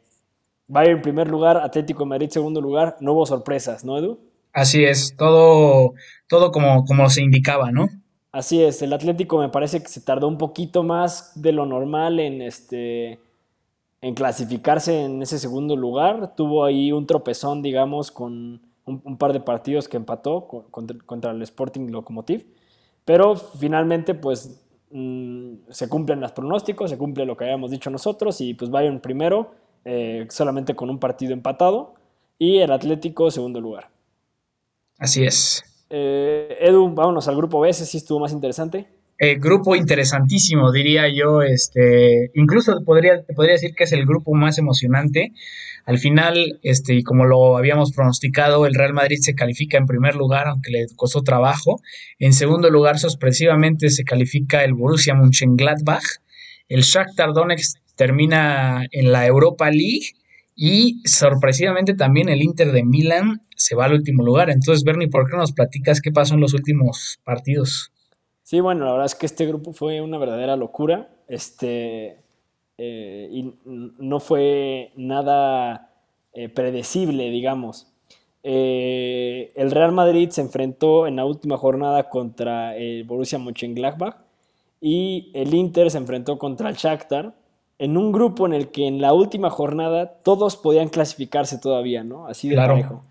[0.66, 4.18] Bayern en primer lugar, Atlético de Madrid segundo lugar, no hubo sorpresas, ¿no, Edu?
[4.52, 5.94] Así es, todo,
[6.26, 7.88] todo como, como se indicaba, ¿no?
[8.32, 12.18] Así es, el Atlético me parece que se tardó un poquito más de lo normal
[12.18, 13.20] en, este,
[14.00, 16.34] en clasificarse en ese segundo lugar.
[16.34, 21.42] Tuvo ahí un tropezón, digamos, con un, par de partidos que empató contra, contra el
[21.42, 22.46] Sporting Locomotive
[23.04, 24.60] pero finalmente, pues
[24.90, 29.00] mm, se cumplen los pronósticos, se cumple lo que habíamos dicho nosotros y pues Bayern
[29.00, 31.94] primero, eh, solamente con un partido empatado
[32.38, 33.88] y el Atlético segundo lugar.
[34.98, 35.64] Así es.
[35.90, 38.88] Eh, Edu, vámonos al grupo B, ese sí estuvo más interesante.
[39.24, 41.42] Eh, grupo interesantísimo, diría yo.
[41.42, 45.30] Este, incluso podría, podría decir que es el grupo más emocionante.
[45.86, 50.16] Al final, este, y como lo habíamos pronosticado, el Real Madrid se califica en primer
[50.16, 51.80] lugar, aunque le costó trabajo.
[52.18, 56.02] En segundo lugar, sorpresivamente, se califica el Borussia Mönchengladbach.
[56.68, 60.16] El Shakhtar Donetsk termina en la Europa League
[60.56, 64.50] y sorpresivamente también el Inter de Milán se va al último lugar.
[64.50, 67.92] Entonces, Bernie, ¿por qué no nos platicas qué pasó en los últimos partidos?
[68.52, 71.08] Sí, bueno, la verdad es que este grupo fue una verdadera locura.
[71.26, 72.18] Este,
[72.76, 75.88] eh, y no fue nada
[76.34, 77.90] eh, predecible, digamos.
[78.42, 84.16] Eh, el Real Madrid se enfrentó en la última jornada contra el Borussia Mönchengladbach
[84.82, 87.32] y el Inter se enfrentó contra el Shakhtar
[87.78, 92.26] en un grupo en el que en la última jornada todos podían clasificarse todavía, ¿no?
[92.26, 93.02] Así de parejo.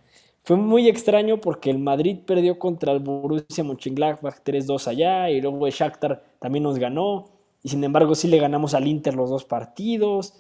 [0.43, 5.67] Fue muy extraño porque el Madrid perdió contra el Borussia Mönchengladbach 3-2 allá y luego
[5.67, 7.29] el Shakhtar también nos ganó.
[7.61, 10.33] Y sin embargo sí le ganamos al Inter los dos partidos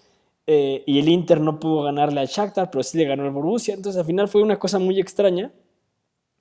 [0.47, 3.75] eh, y el Inter no pudo ganarle al Shakhtar pero sí le ganó al Borussia.
[3.75, 5.51] Entonces al final fue una cosa muy extraña.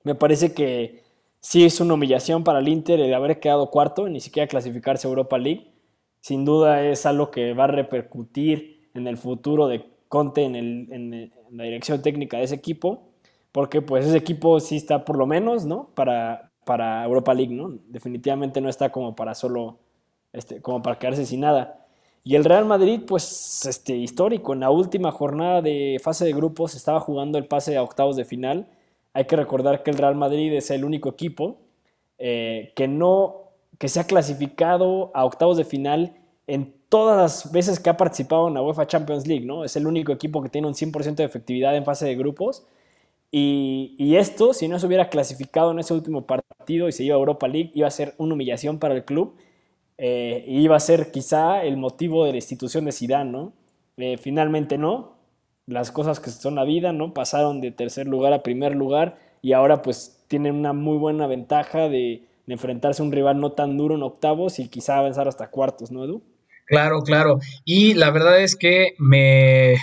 [0.03, 1.03] Me parece que
[1.39, 5.09] sí es una humillación para el Inter el haber quedado cuarto ni siquiera clasificarse a
[5.11, 5.71] Europa League.
[6.19, 11.31] Sin duda es algo que va a repercutir en el futuro de Conte en, en
[11.51, 13.10] la dirección técnica de ese equipo
[13.51, 15.89] porque pues ese equipo sí está por lo menos, ¿no?
[15.95, 17.77] Para, para Europa League, ¿no?
[17.87, 19.79] Definitivamente no está como para solo,
[20.33, 21.85] este, como para quedarse sin nada.
[22.23, 26.75] Y el Real Madrid, pues, este, histórico, en la última jornada de fase de grupos
[26.75, 28.67] estaba jugando el pase a octavos de final.
[29.13, 31.57] Hay que recordar que el Real Madrid es el único equipo
[32.17, 33.41] eh, que no
[33.81, 36.13] que se ha clasificado a octavos de final
[36.45, 39.63] en todas las veces que ha participado en la UEFA Champions League, ¿no?
[39.63, 42.63] Es el único equipo que tiene un 100% de efectividad en fase de grupos.
[43.33, 47.19] Y, esto, si no se hubiera clasificado en ese último partido y se iba a
[47.19, 49.37] Europa League, iba a ser una humillación para el club
[49.97, 53.53] eh, y iba a ser quizá el motivo de la institución de Zidane, ¿no?
[53.97, 55.17] Eh, finalmente no,
[55.65, 57.13] las cosas que son la vida, ¿no?
[57.13, 61.87] Pasaron de tercer lugar a primer lugar y ahora pues tienen una muy buena ventaja
[61.87, 65.49] de, de enfrentarse a un rival no tan duro en octavos y quizá avanzar hasta
[65.49, 66.21] cuartos, ¿no, Edu?
[66.65, 67.39] Claro, claro.
[67.65, 69.75] Y la verdad es que me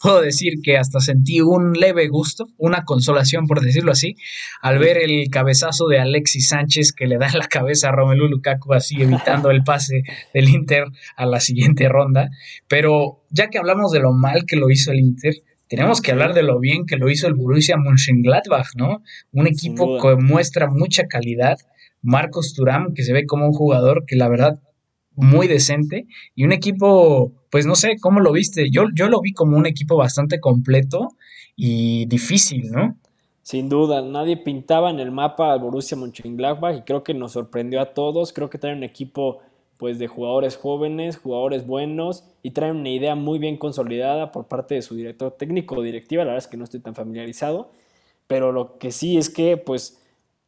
[0.00, 4.16] puedo decir que hasta sentí un leve gusto, una consolación, por decirlo así,
[4.62, 8.74] al ver el cabezazo de Alexis Sánchez que le da la cabeza a Romelu Lukaku,
[8.74, 10.02] así evitando el pase
[10.34, 10.84] del Inter
[11.16, 12.30] a la siguiente ronda.
[12.68, 15.34] Pero ya que hablamos de lo mal que lo hizo el Inter,
[15.68, 19.02] tenemos que hablar de lo bien que lo hizo el Borussia Mönchengladbach, ¿no?
[19.32, 21.58] Un equipo que muestra mucha calidad.
[22.02, 24.60] Marcos Turam, que se ve como un jugador que la verdad
[25.16, 28.70] muy decente y un equipo, pues no sé, ¿cómo lo viste?
[28.70, 31.08] Yo, yo lo vi como un equipo bastante completo
[31.56, 32.96] y difícil, ¿no?
[33.42, 37.80] Sin duda, nadie pintaba en el mapa al Borussia Mönchengladbach y creo que nos sorprendió
[37.80, 38.32] a todos.
[38.32, 39.40] Creo que trae un equipo
[39.76, 44.74] pues de jugadores jóvenes, jugadores buenos y trae una idea muy bien consolidada por parte
[44.74, 46.24] de su director técnico o directiva.
[46.24, 47.70] La verdad es que no estoy tan familiarizado,
[48.26, 50.02] pero lo que sí es que pues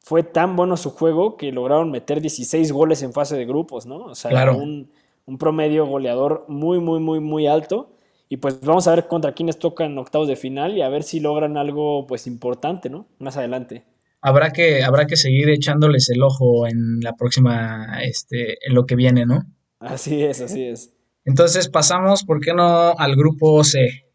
[0.09, 3.97] fue tan bueno su juego que lograron meter 16 goles en fase de grupos, ¿no?
[4.07, 4.91] O sea, un,
[5.39, 7.91] promedio goleador muy, muy, muy, muy alto.
[8.31, 11.21] Y pues vamos a ver contra quiénes tocan octavos de final y a ver si
[11.21, 13.07] logran algo pues importante, ¿no?
[13.19, 13.85] Más adelante.
[14.23, 18.97] Habrá que, habrá que seguir echándoles el ojo en la próxima, este, en lo que
[18.97, 19.43] viene, ¿no?
[19.79, 20.91] Así es, así es.
[21.27, 24.07] Entonces pasamos, ¿por qué no al grupo C?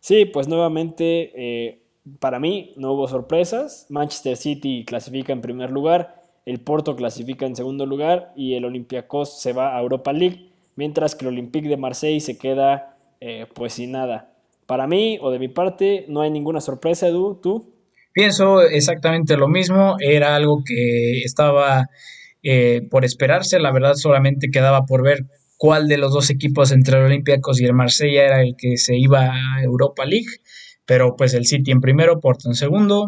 [0.00, 1.82] Sí, pues nuevamente eh,
[2.18, 3.86] para mí no hubo sorpresas.
[3.88, 9.40] Manchester City clasifica en primer lugar, el Porto clasifica en segundo lugar y el Olympiacos
[9.40, 13.74] se va a Europa League, mientras que el Olympique de Marseille se queda eh, pues
[13.74, 14.32] sin nada.
[14.66, 17.72] Para mí o de mi parte no hay ninguna sorpresa, Edu, ¿tú?
[18.12, 21.88] Pienso exactamente lo mismo, era algo que estaba
[22.42, 26.98] eh, por esperarse, la verdad solamente quedaba por ver cuál de los dos equipos entre
[26.98, 30.28] el Olympiacos y el Marsella era el que se iba a Europa League.
[30.88, 33.04] Pero pues el City en primero, Porto en segundo,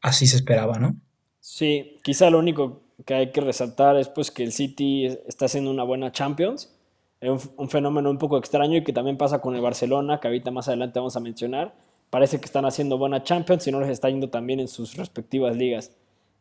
[0.00, 0.94] así se esperaba, ¿no?
[1.40, 5.72] Sí, quizá lo único que hay que resaltar es pues que el City está haciendo
[5.72, 6.72] una buena Champions,
[7.20, 10.52] es un, fenómeno un poco extraño y que también pasa con el Barcelona, que ahorita
[10.52, 11.74] más adelante vamos a mencionar.
[12.10, 14.94] Parece que están haciendo buena Champions y no les está yendo tan bien en sus
[14.94, 15.90] respectivas ligas.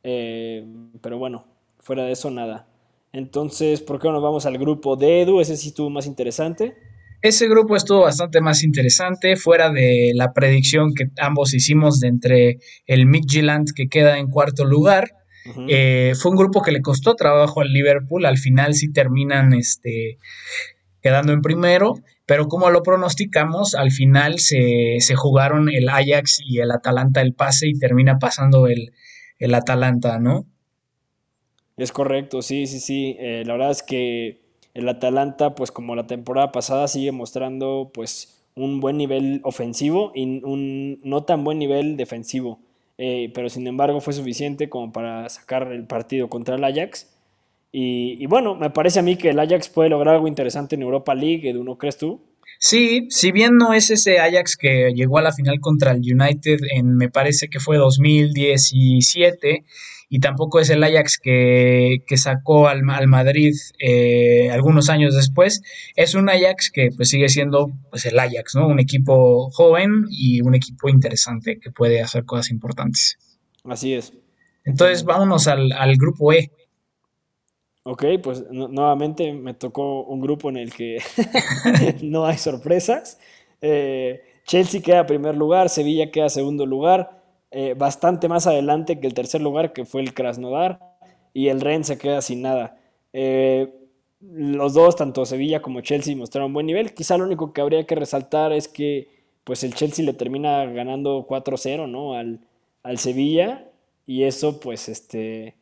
[0.03, 0.67] Eh,
[1.01, 1.45] pero bueno,
[1.79, 2.67] fuera de eso nada.
[3.11, 5.39] Entonces, ¿por qué no nos vamos al grupo de Edu?
[5.39, 6.75] Ese sí estuvo más interesante.
[7.21, 12.59] Ese grupo estuvo bastante más interesante, fuera de la predicción que ambos hicimos de entre
[12.85, 15.11] el Midtjylland que queda en cuarto lugar.
[15.67, 20.19] Eh, fue un grupo que le costó trabajo al Liverpool, al final sí terminan este,
[21.01, 26.71] quedando en primero, pero como lo pronosticamos, al final se, jugaron el Ajax y el
[26.71, 28.93] Atalanta el pase y termina pasando el,
[29.39, 30.45] el Atalanta, ¿no?
[31.77, 33.15] Es correcto, sí, sí, sí.
[33.19, 38.43] Eh, la verdad es que el Atalanta, pues como la temporada pasada, sigue mostrando pues
[38.55, 42.59] un buen nivel ofensivo y un no tan buen nivel defensivo.
[43.01, 47.07] Eh, pero sin embargo fue suficiente como para sacar el partido contra el Ajax.
[47.71, 51.13] Y, bueno, me parece a mí que el Ajax puede lograr algo interesante en Europa
[51.13, 52.19] League, ¿no crees tú?
[52.57, 56.59] Sí, si bien no es ese Ajax que llegó a la final contra el United
[56.75, 59.63] en, me parece que fue 2017,
[60.09, 65.61] y tampoco es el Ajax que, sacó al, al Madrid eh, algunos años después.
[65.95, 68.67] Es un Ajax que pues sigue siendo pues el Ajax, ¿no?
[68.67, 73.19] Un equipo joven y un equipo interesante que puede hacer cosas importantes.
[73.63, 74.11] Así es.
[74.65, 76.51] Entonces vámonos al, grupo E.
[77.83, 80.97] Ok, pues nuevamente me tocó un grupo en el que
[82.01, 83.19] no hay sorpresas.
[83.61, 87.18] Eh, Chelsea queda primer lugar, Sevilla queda segundo lugar,
[87.51, 90.79] eh, bastante más adelante que el tercer lugar, que fue el Krasnodar,
[91.33, 92.77] y el Ren se queda sin nada.
[93.13, 93.73] Eh,
[94.21, 96.93] los dos, tanto Sevilla como Chelsea, mostraron buen nivel.
[96.93, 99.07] Quizá lo único que habría que resaltar es que
[99.43, 102.13] pues el Chelsea le termina ganando 4-0 ¿no?
[102.13, 102.41] al,
[102.83, 103.69] al Sevilla,
[104.09, 105.53] y eso, pues, este,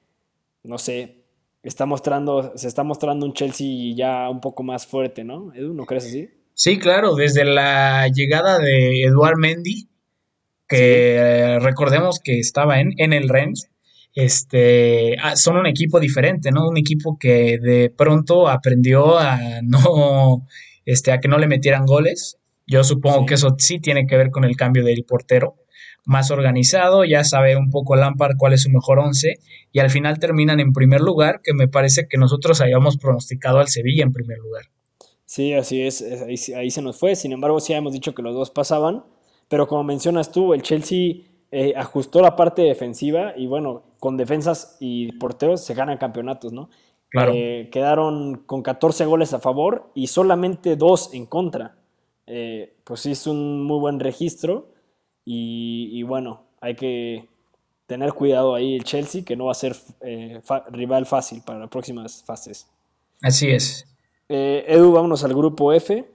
[0.63, 1.17] no sé,
[1.63, 5.53] está mostrando, se está mostrando un Chelsea ya un poco más fuerte, ¿no?
[5.53, 6.29] Edu, ¿no crees así?
[6.53, 9.89] Sí, claro, desde la llegada de Eduard Mendy,
[10.67, 13.69] que recordemos que estaba en, en el Rennes,
[14.13, 16.67] este, ah, son un equipo diferente, ¿no?
[16.67, 20.45] Un equipo que de pronto aprendió a no,
[20.85, 22.37] este, a que no le metieran goles.
[22.65, 25.55] Yo supongo que eso sí tiene que ver con el cambio del portero.
[26.07, 29.39] más organizado, ya sabe un poco Lampard cuál es su mejor once
[29.73, 33.67] y al final terminan en primer lugar, que me parece que nosotros habíamos pronosticado al
[33.67, 34.63] Sevilla en primer lugar.
[35.25, 36.01] Sí, así es,
[36.55, 39.03] ahí, se nos fue, sin embargo sí hemos dicho que los dos pasaban,
[39.47, 44.75] pero como mencionas tú, el Chelsea eh, ajustó la parte defensiva y bueno, con defensas
[44.79, 46.69] y porteros se ganan campeonatos, ¿no?
[47.09, 47.31] Claro.
[47.33, 51.77] Eh, quedaron con 14 goles a favor y solamente dos en contra.
[52.25, 54.73] Eh, pues sí, es un muy buen registro
[55.23, 57.27] y, bueno, hay que
[57.85, 59.75] tener cuidado ahí el Chelsea, que no va a ser
[60.71, 62.69] rival fácil para las próximas fases.
[63.21, 63.85] Así es.
[64.29, 66.05] Edu, vámonos al grupo F.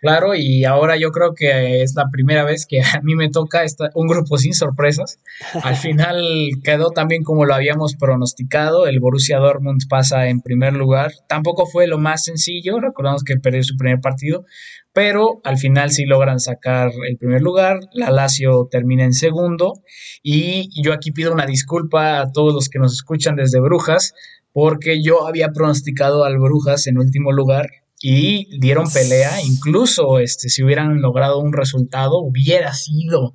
[0.00, 3.64] Claro, y ahora yo creo que es la primera vez que a mí me toca
[3.64, 5.20] esta, un grupo sin sorpresas.
[5.62, 6.24] Al final
[6.64, 11.12] quedó también como lo habíamos pronosticado, el Borussia Dortmund pasa en primer lugar.
[11.28, 14.46] Tampoco fue lo más sencillo, recordamos que perdió su primer partido,
[14.94, 17.80] pero al final sí logran sacar el primer lugar.
[17.92, 19.82] La Lazio termina en segundo
[20.22, 24.14] y yo aquí pido una disculpa a todos los que nos escuchan desde Brujas
[24.52, 27.68] porque yo había pronosticado al Brujas en último lugar
[28.02, 33.34] y dieron pelea, incluso este, si hubieran logrado un resultado, hubiera sido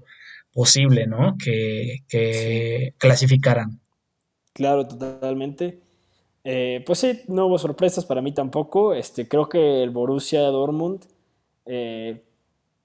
[0.53, 1.35] posible, ¿no?
[1.37, 3.79] Que, clasificaran.
[4.53, 5.81] Claro, totalmente.
[6.43, 8.93] Eh, pues sí, no hubo sorpresas para mí tampoco.
[8.93, 11.05] Este, creo que el Borussia Dortmund,
[11.65, 12.23] eh,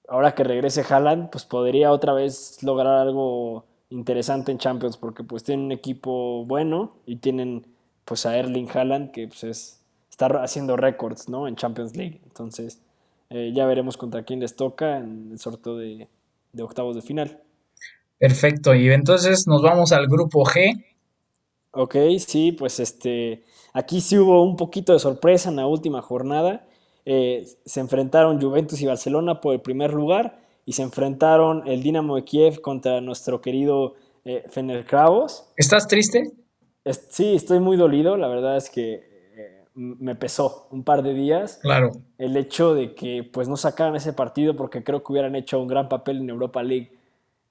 [0.07, 5.43] ahora que regrese Haaland, pues podría otra vez lograr algo interesante en Champions, porque pues
[5.43, 7.65] tienen un equipo bueno y tienen
[8.05, 9.80] pues a Erling Haaland, que pues es
[10.25, 11.47] está haciendo récords, ¿no?
[11.47, 12.21] En Champions League.
[12.23, 12.79] Entonces,
[13.29, 16.07] eh, ya veremos contra quién les toca en el sorteo de,
[16.59, 17.41] octavos de final.
[18.17, 20.85] Perfecto, y entonces nos vamos al grupo G.
[21.71, 23.43] Ok, sí, pues este,
[23.73, 26.67] aquí sí hubo un poquito de sorpresa en la última jornada.
[27.05, 32.15] Eh, se enfrentaron Juventus y Barcelona por el primer lugar y se enfrentaron el Dinamo
[32.15, 34.85] de Kiev contra nuestro querido eh, Fener
[35.57, 36.31] ¿Estás triste?
[37.09, 38.17] sí, estoy muy dolido.
[38.17, 39.10] La verdad es que
[39.73, 41.59] me pesó un par de días.
[41.61, 41.91] Claro.
[42.17, 45.67] El hecho de que pues no sacaran ese partido porque creo que hubieran hecho un
[45.67, 46.91] gran papel en Europa League.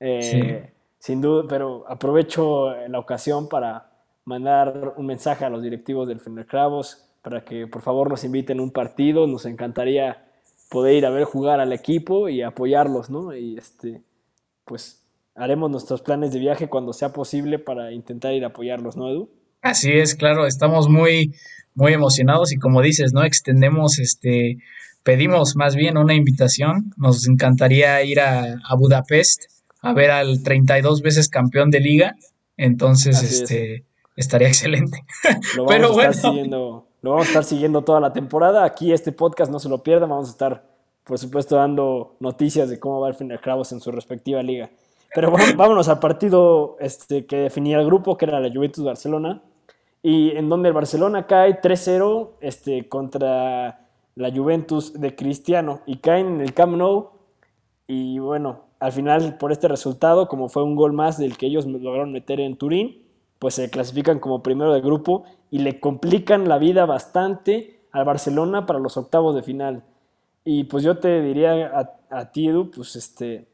[0.00, 3.90] Eh, sin duda, pero aprovecho la ocasión para
[4.24, 8.62] mandar un mensaje a los directivos del Cravos para que por favor nos inviten a
[8.62, 9.26] un partido.
[9.26, 10.24] Nos encantaría
[10.70, 13.34] poder ir a ver jugar al equipo y apoyarlos, ¿no?
[13.34, 14.02] Y este,
[14.64, 15.02] pues
[15.34, 19.28] haremos nuestros planes de viaje cuando sea posible para intentar ir a apoyarlos, ¿no, Edu?
[19.62, 21.34] Así es, claro, estamos muy,
[21.74, 23.24] muy emocionados y como dices, ¿no?
[23.24, 24.58] Extendemos, este,
[25.02, 26.92] pedimos más bien una invitación.
[26.96, 29.44] Nos encantaría ir a, Budapest
[29.82, 32.16] a ver al 32 veces campeón de liga.
[32.56, 33.84] Entonces, este,
[34.16, 35.04] estaría excelente.
[35.56, 38.64] Lo vamos, Pero a estar siguiendo, lo vamos a estar siguiendo toda la temporada.
[38.64, 40.06] Aquí este podcast no se lo pierda.
[40.06, 40.64] Vamos a estar,
[41.04, 44.70] por supuesto, dando noticias de cómo va el Fener Cravos en su respectiva liga.
[45.14, 49.42] Pero bueno, vámonos al partido este, que definía el grupo, que era la Juventus Barcelona
[50.02, 56.26] y en donde el Barcelona cae 3-0 este, contra la Juventus de Cristiano y caen
[56.26, 57.10] en el Camp Nou
[57.86, 61.66] y bueno, al final por este resultado, como fue un gol más del que ellos
[61.66, 63.02] lograron meter en Turín,
[63.38, 68.66] pues se clasifican como primero del grupo y le complican la vida bastante al Barcelona
[68.66, 69.82] para los octavos de final.
[70.44, 73.49] Y pues yo te diría a, a ti, Edu, pues este,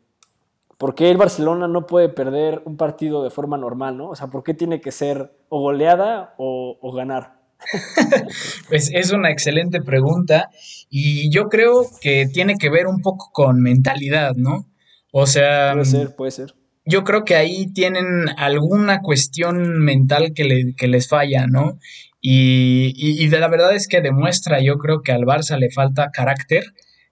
[0.78, 4.10] ¿por qué el Barcelona no puede perder un partido de forma normal, no?
[4.10, 7.36] O sea, ¿por qué tiene que ser o goleada o, ganar?
[8.68, 10.50] pues es una excelente pregunta
[10.90, 14.66] y yo creo que tiene que ver un poco con mentalidad, ¿no?
[15.10, 15.72] O sea...
[15.72, 16.54] Puede ser, puede ser.
[16.84, 21.78] Yo creo que ahí tienen alguna cuestión mental que, que les falla, ¿no?
[22.20, 26.10] Y, y, de la verdad es que demuestra, yo creo que al Barça le falta
[26.12, 26.64] carácter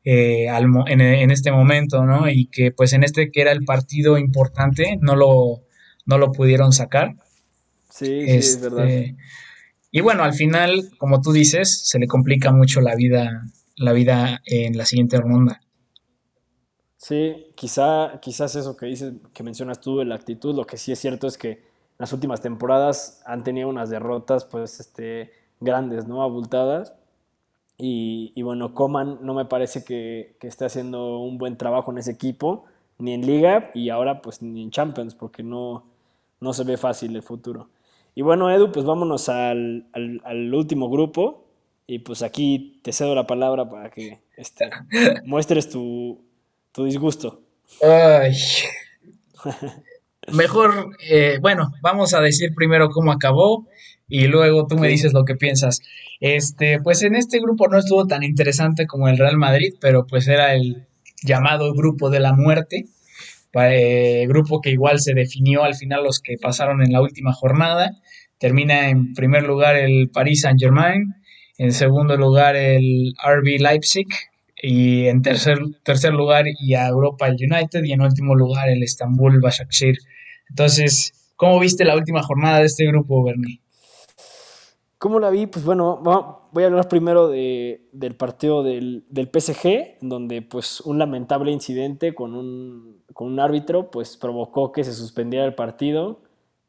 [0.04, 2.28] eh, en, este momento, ¿no?
[2.28, 5.62] Y que pues en este que era el partido importante no lo,
[6.04, 7.16] no lo pudieron sacar.
[7.88, 8.86] Sí, sí, es verdad.
[8.86, 9.16] Este,
[9.90, 13.46] y bueno, al final, como tú dices, se le complica mucho la vida,
[13.76, 15.60] la vida en la siguiente ronda.
[16.96, 20.90] Sí, quizá, quizás eso que dices, que mencionas tú de la actitud, lo que sí
[20.90, 21.62] es cierto es que
[21.98, 25.30] las últimas temporadas han tenido unas derrotas, pues, este,
[25.60, 26.22] grandes, ¿no?
[26.22, 26.94] Abultadas.
[27.76, 32.64] Y, bueno, Coman no me parece que, esté haciendo un buen trabajo en ese equipo,
[32.98, 35.84] ni en Liga y ahora pues ni en Champions, porque no,
[36.40, 37.68] no se ve fácil el futuro.
[38.14, 39.86] Y bueno, Edu, pues vámonos al,
[40.54, 41.40] último grupo.
[41.86, 44.70] Y pues aquí te cedo la palabra para que este,
[45.24, 46.22] muestres tu,
[46.76, 47.42] disgusto.
[50.32, 53.66] Mejor, eh, bueno, vamos a decir primero cómo acabó
[54.08, 55.80] y luego tú me dices lo que piensas.
[56.20, 60.28] Este, pues en este grupo no estuvo tan interesante como el Real Madrid, pero pues
[60.28, 60.86] era el
[61.22, 62.86] llamado grupo de la muerte.
[63.54, 67.92] eh, grupo que igual se definió al final los que pasaron en la última jornada.
[68.38, 71.14] Termina en primer lugar el Paris Saint-Germain,
[71.58, 74.08] en segundo lugar el RB Leipzig
[74.66, 78.82] y en tercer, tercer lugar y a Europa el United y en último lugar el
[78.82, 79.98] Estambul Başakşehir.
[80.48, 83.60] Entonces, ¿cómo viste la última jornada de este grupo, Bernie?
[84.96, 85.46] ¿Cómo la vi?
[85.46, 86.00] Pues bueno,
[86.50, 92.34] voy a hablar primero del partido del, del, PSG, donde pues un lamentable incidente con
[92.34, 96.22] un, con un árbitro pues provocó que se suspendiera el partido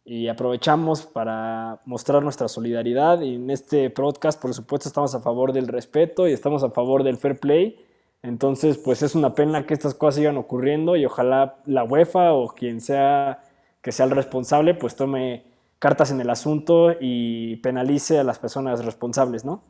[0.04, 5.54] y aprovechamos para mostrar nuestra solidaridad y en este podcast por supuesto estamos a favor
[5.54, 7.85] del respeto y estamos a favor del fair play.
[8.26, 12.48] Entonces pues es una pena que estas cosas sigan ocurriendo y ojalá la UEFA o
[12.50, 13.44] quien sea
[13.82, 15.44] que sea el responsable pues tome
[15.78, 19.62] cartas en el asunto y penalice a las personas responsables, ¿no?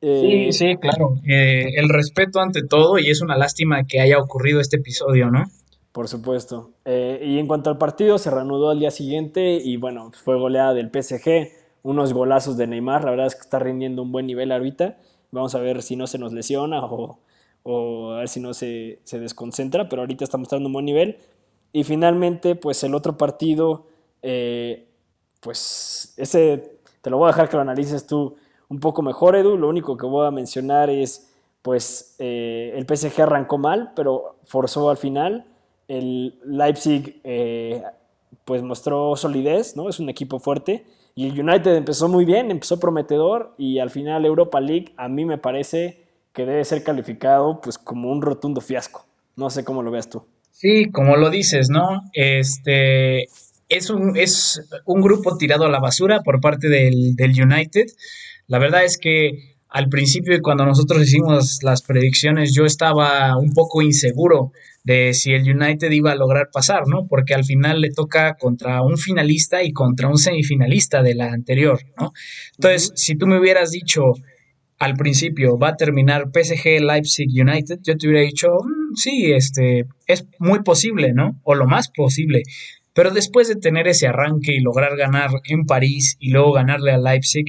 [0.00, 1.18] sí, eh, sí, claro.
[1.28, 5.44] Eh, el respeto ante todo y es una lástima que haya ocurrido este episodio, ¿no?
[5.92, 6.70] Por supuesto.
[6.84, 10.72] Eh, y en cuanto al partido, se reanudó al día siguiente y bueno, fue goleada
[10.72, 11.50] del PSG,
[11.82, 14.96] unos golazos de Neymar, la verdad es que está rindiendo un buen nivel ahorita.
[15.30, 19.88] Vamos a ver si no se nos lesiona o, a ver si no se, desconcentra,
[19.88, 21.18] pero ahorita está mostrando un buen nivel.
[21.72, 23.86] Y finalmente, pues el otro partido,
[24.22, 24.88] eh,
[25.40, 28.36] pues ese te lo voy a dejar que lo analices tú
[28.68, 29.56] un poco mejor, Edu.
[29.56, 31.30] Lo único que voy a mencionar es,
[31.62, 35.46] pues eh, el PSG arrancó mal, pero forzó al final
[35.88, 37.82] el Leipzig eh,
[38.44, 39.88] pues mostró solidez, ¿no?
[39.88, 40.84] Es un equipo fuerte.
[41.18, 45.24] Y el United empezó muy bien, empezó prometedor y al final Europa League a mí
[45.24, 49.04] me parece que debe ser calificado pues como un rotundo fiasco.
[49.34, 50.22] No sé cómo lo veas tú.
[50.52, 52.02] Sí, como lo dices, ¿no?
[52.12, 53.24] Este
[53.68, 57.86] es un, es un grupo tirado a la basura por parte del, del United.
[58.46, 63.82] La verdad es que al principio cuando nosotros hicimos las predicciones yo estaba un poco
[63.82, 64.52] inseguro
[64.84, 67.06] de si el United iba a lograr pasar, ¿no?
[67.06, 71.80] Porque al final le toca contra un finalista y contra un semifinalista de la anterior,
[72.00, 72.12] ¿no?
[72.56, 74.14] Entonces, si tú me hubieras dicho
[74.78, 79.86] al principio va a terminar PSG Leipzig United, yo te hubiera dicho, mm, sí, este
[80.06, 81.40] es muy posible, ¿no?
[81.42, 82.42] O lo más posible.
[82.94, 86.98] Pero después de tener ese arranque y lograr ganar en París y luego ganarle a
[86.98, 87.46] Leipzig,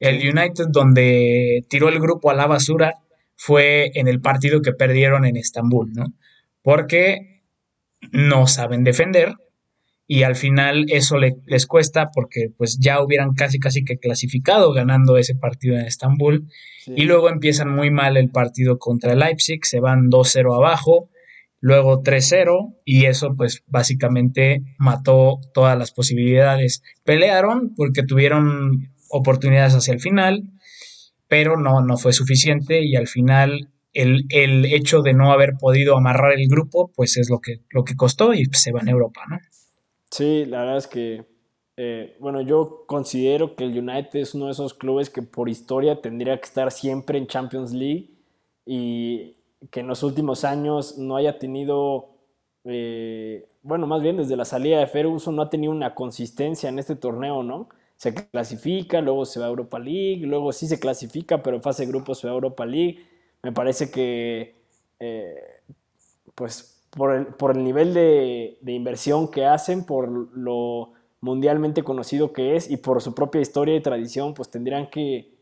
[0.00, 2.94] el United donde tiró el grupo a la basura
[3.36, 6.14] fue en el partido que perdieron en Estambul, ¿no?
[6.62, 7.42] Porque
[8.12, 9.34] no saben defender
[10.06, 15.16] y al final eso les cuesta porque pues ya hubieran casi casi que clasificado ganando
[15.16, 16.46] ese partido en Estambul
[16.86, 21.08] y luego empiezan muy mal el partido contra Leipzig, se van 2-0 abajo,
[21.60, 26.82] luego 3-0 y eso pues básicamente mató todas las posibilidades.
[27.04, 30.44] Pelearon porque tuvieron oportunidades hacia el final,
[31.28, 36.32] pero no, no fue suficiente y al final el, hecho de no haber podido amarrar
[36.32, 39.38] el grupo, pues es lo que, lo que costó y se va en Europa, ¿no?
[40.10, 41.24] Sí, la verdad es que,
[41.76, 46.00] eh, bueno, yo considero que el United es uno de esos clubes que por historia
[46.00, 48.10] tendría que estar siempre en Champions League
[48.66, 49.36] y
[49.70, 52.16] que en los últimos años no haya tenido,
[52.64, 56.78] eh, bueno, más bien desde la salida de Ferguson no ha tenido una consistencia en
[56.78, 57.68] este torneo, ¿no?
[58.04, 61.88] Se clasifica, luego se va a Europa League, luego sí se clasifica, pero fase de
[61.88, 63.02] grupos se va a Europa League.
[63.42, 64.56] Me parece que,
[65.00, 65.34] eh,
[66.34, 70.92] pues, por el, por el nivel de, inversión que hacen, por lo
[71.22, 75.32] mundialmente conocido que es y por su propia historia y tradición, pues tendrían que,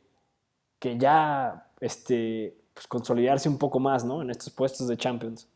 [0.79, 4.23] que ya este, pues, consolidarse un poco más, ¿no?
[4.23, 5.49] En estos puestos de Champions.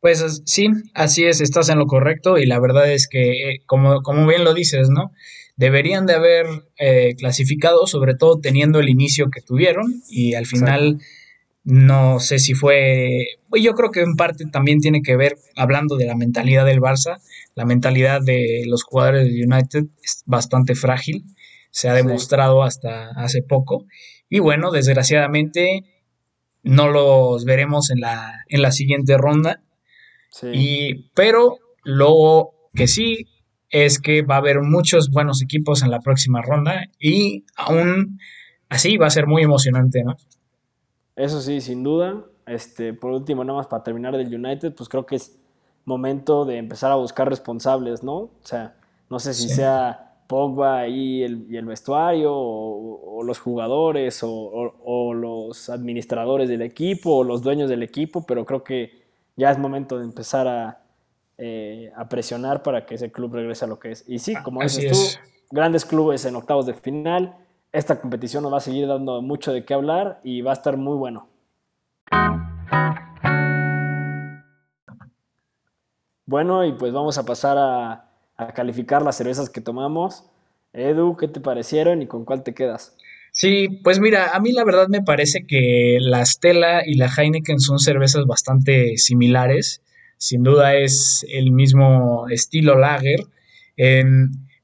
[0.00, 4.00] Pues sí, así es, estás en lo correcto y la verdad es que, eh, como,
[4.00, 5.12] como bien lo dices, ¿no?
[5.56, 6.46] Deberían de haber
[6.78, 10.98] eh, clasificado, sobre todo teniendo el inicio que tuvieron y al final
[11.64, 15.96] no sé si fue, pues yo creo que en parte también tiene que ver, hablando
[15.96, 17.18] de la mentalidad del Barça,
[17.56, 21.24] la mentalidad de los jugadores de United es bastante frágil,
[21.70, 23.86] se ha demostrado hasta hace poco
[24.28, 25.84] y bueno, desgraciadamente
[26.62, 29.60] no los veremos en la, en la siguiente ronda.
[30.52, 33.26] Y, pero lo que sí
[33.70, 38.18] es que va a haber muchos buenos equipos en la próxima ronda y aún
[38.68, 40.16] así va a ser muy emocionante, ¿no?
[41.16, 42.24] Eso sí, sin duda.
[42.46, 45.38] Este, por último, nada más para terminar del United, pues creo que es
[45.84, 48.16] momento de empezar a buscar responsables, ¿no?
[48.16, 48.76] O sea,
[49.08, 55.70] no sé si sea Pogba y el, y el vestuario, o, los jugadores, o, los
[55.70, 59.04] administradores del equipo, o los dueños del equipo, pero creo que
[59.36, 60.80] ya es momento de empezar a,
[61.38, 64.04] eh, a presionar para que ese club regrese a lo que es.
[64.08, 64.98] Y sí, ah, como dices tú,
[65.50, 67.36] grandes clubes en octavos de final.
[67.72, 70.76] Esta competición nos va a seguir dando mucho de qué hablar y va a estar
[70.76, 71.28] muy bueno.
[76.24, 80.24] Bueno, y pues vamos a pasar a, a calificar las cervezas que tomamos.
[80.72, 82.96] Edu, ¿qué te parecieron y con cuál te quedas?
[83.32, 87.60] Sí, pues mira, a mí la verdad me parece que la Stella y la Heineken
[87.60, 89.82] son cervezas bastante similares.
[90.18, 93.20] Sin duda es el mismo estilo lager.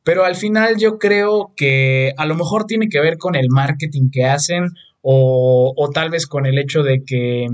[0.05, 4.11] Pero al final yo creo que a lo mejor tiene que ver con el marketing
[4.11, 7.47] que hacen o, o tal vez con el hecho de que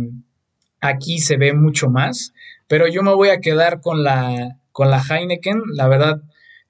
[0.81, 2.33] aquí se ve mucho más.
[2.67, 5.61] Pero yo me voy a quedar con la, con la Heineken.
[5.75, 6.23] La verdad,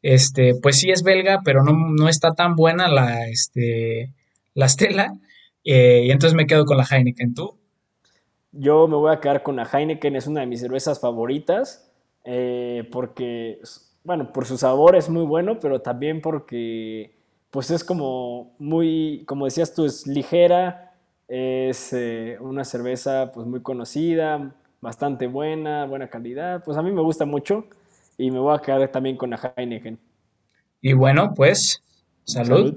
[0.03, 4.15] este, pues sí es belga, pero no, no está tan buena la, este,
[4.55, 5.13] la Stella.
[5.65, 7.35] Eh, y entonces me quedo con la Heineken.
[7.35, 7.58] ¿Tú?
[8.61, 11.93] Yo me voy a quedar con la Heineken, es una de mis cervezas favoritas,
[12.25, 13.61] eh, porque,
[14.03, 17.15] bueno, por su sabor es muy bueno, pero también porque,
[17.53, 20.93] pues es como muy, como decías tú, es ligera,
[21.29, 27.03] es eh, una cerveza pues muy conocida, bastante buena, buena calidad, pues a mí me
[27.03, 27.65] gusta mucho
[28.17, 30.01] y me voy a quedar también con la Heineken.
[30.81, 31.81] Y bueno, pues,
[32.25, 32.77] salud.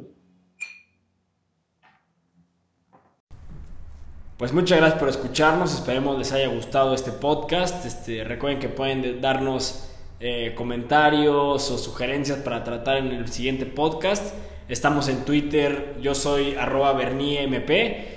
[4.41, 7.85] Pues muchas gracias por escucharnos, esperemos les haya gustado este podcast.
[7.85, 9.87] Este, recuerden que pueden darnos
[10.19, 14.33] eh, comentarios o sugerencias para tratar en el siguiente podcast.
[14.67, 17.69] Estamos en Twitter, yo soy arroba berniemp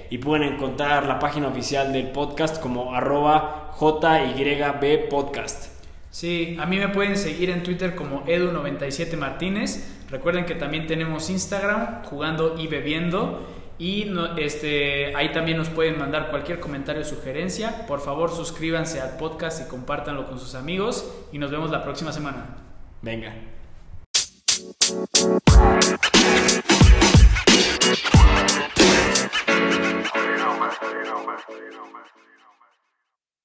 [0.09, 5.75] y pueden encontrar la página oficial del podcast como arroba JYB Podcast.
[6.11, 10.07] Sí, a mí me pueden seguir en Twitter como Edu97 Martínez.
[10.09, 13.64] Recuerden que también tenemos Instagram, jugando y bebiendo.
[13.79, 17.87] Y este, ahí también nos pueden mandar cualquier comentario o sugerencia.
[17.87, 21.11] Por favor, suscríbanse al podcast y compártanlo con sus amigos.
[21.33, 22.57] Y nos vemos la próxima semana.
[23.03, 23.35] Venga.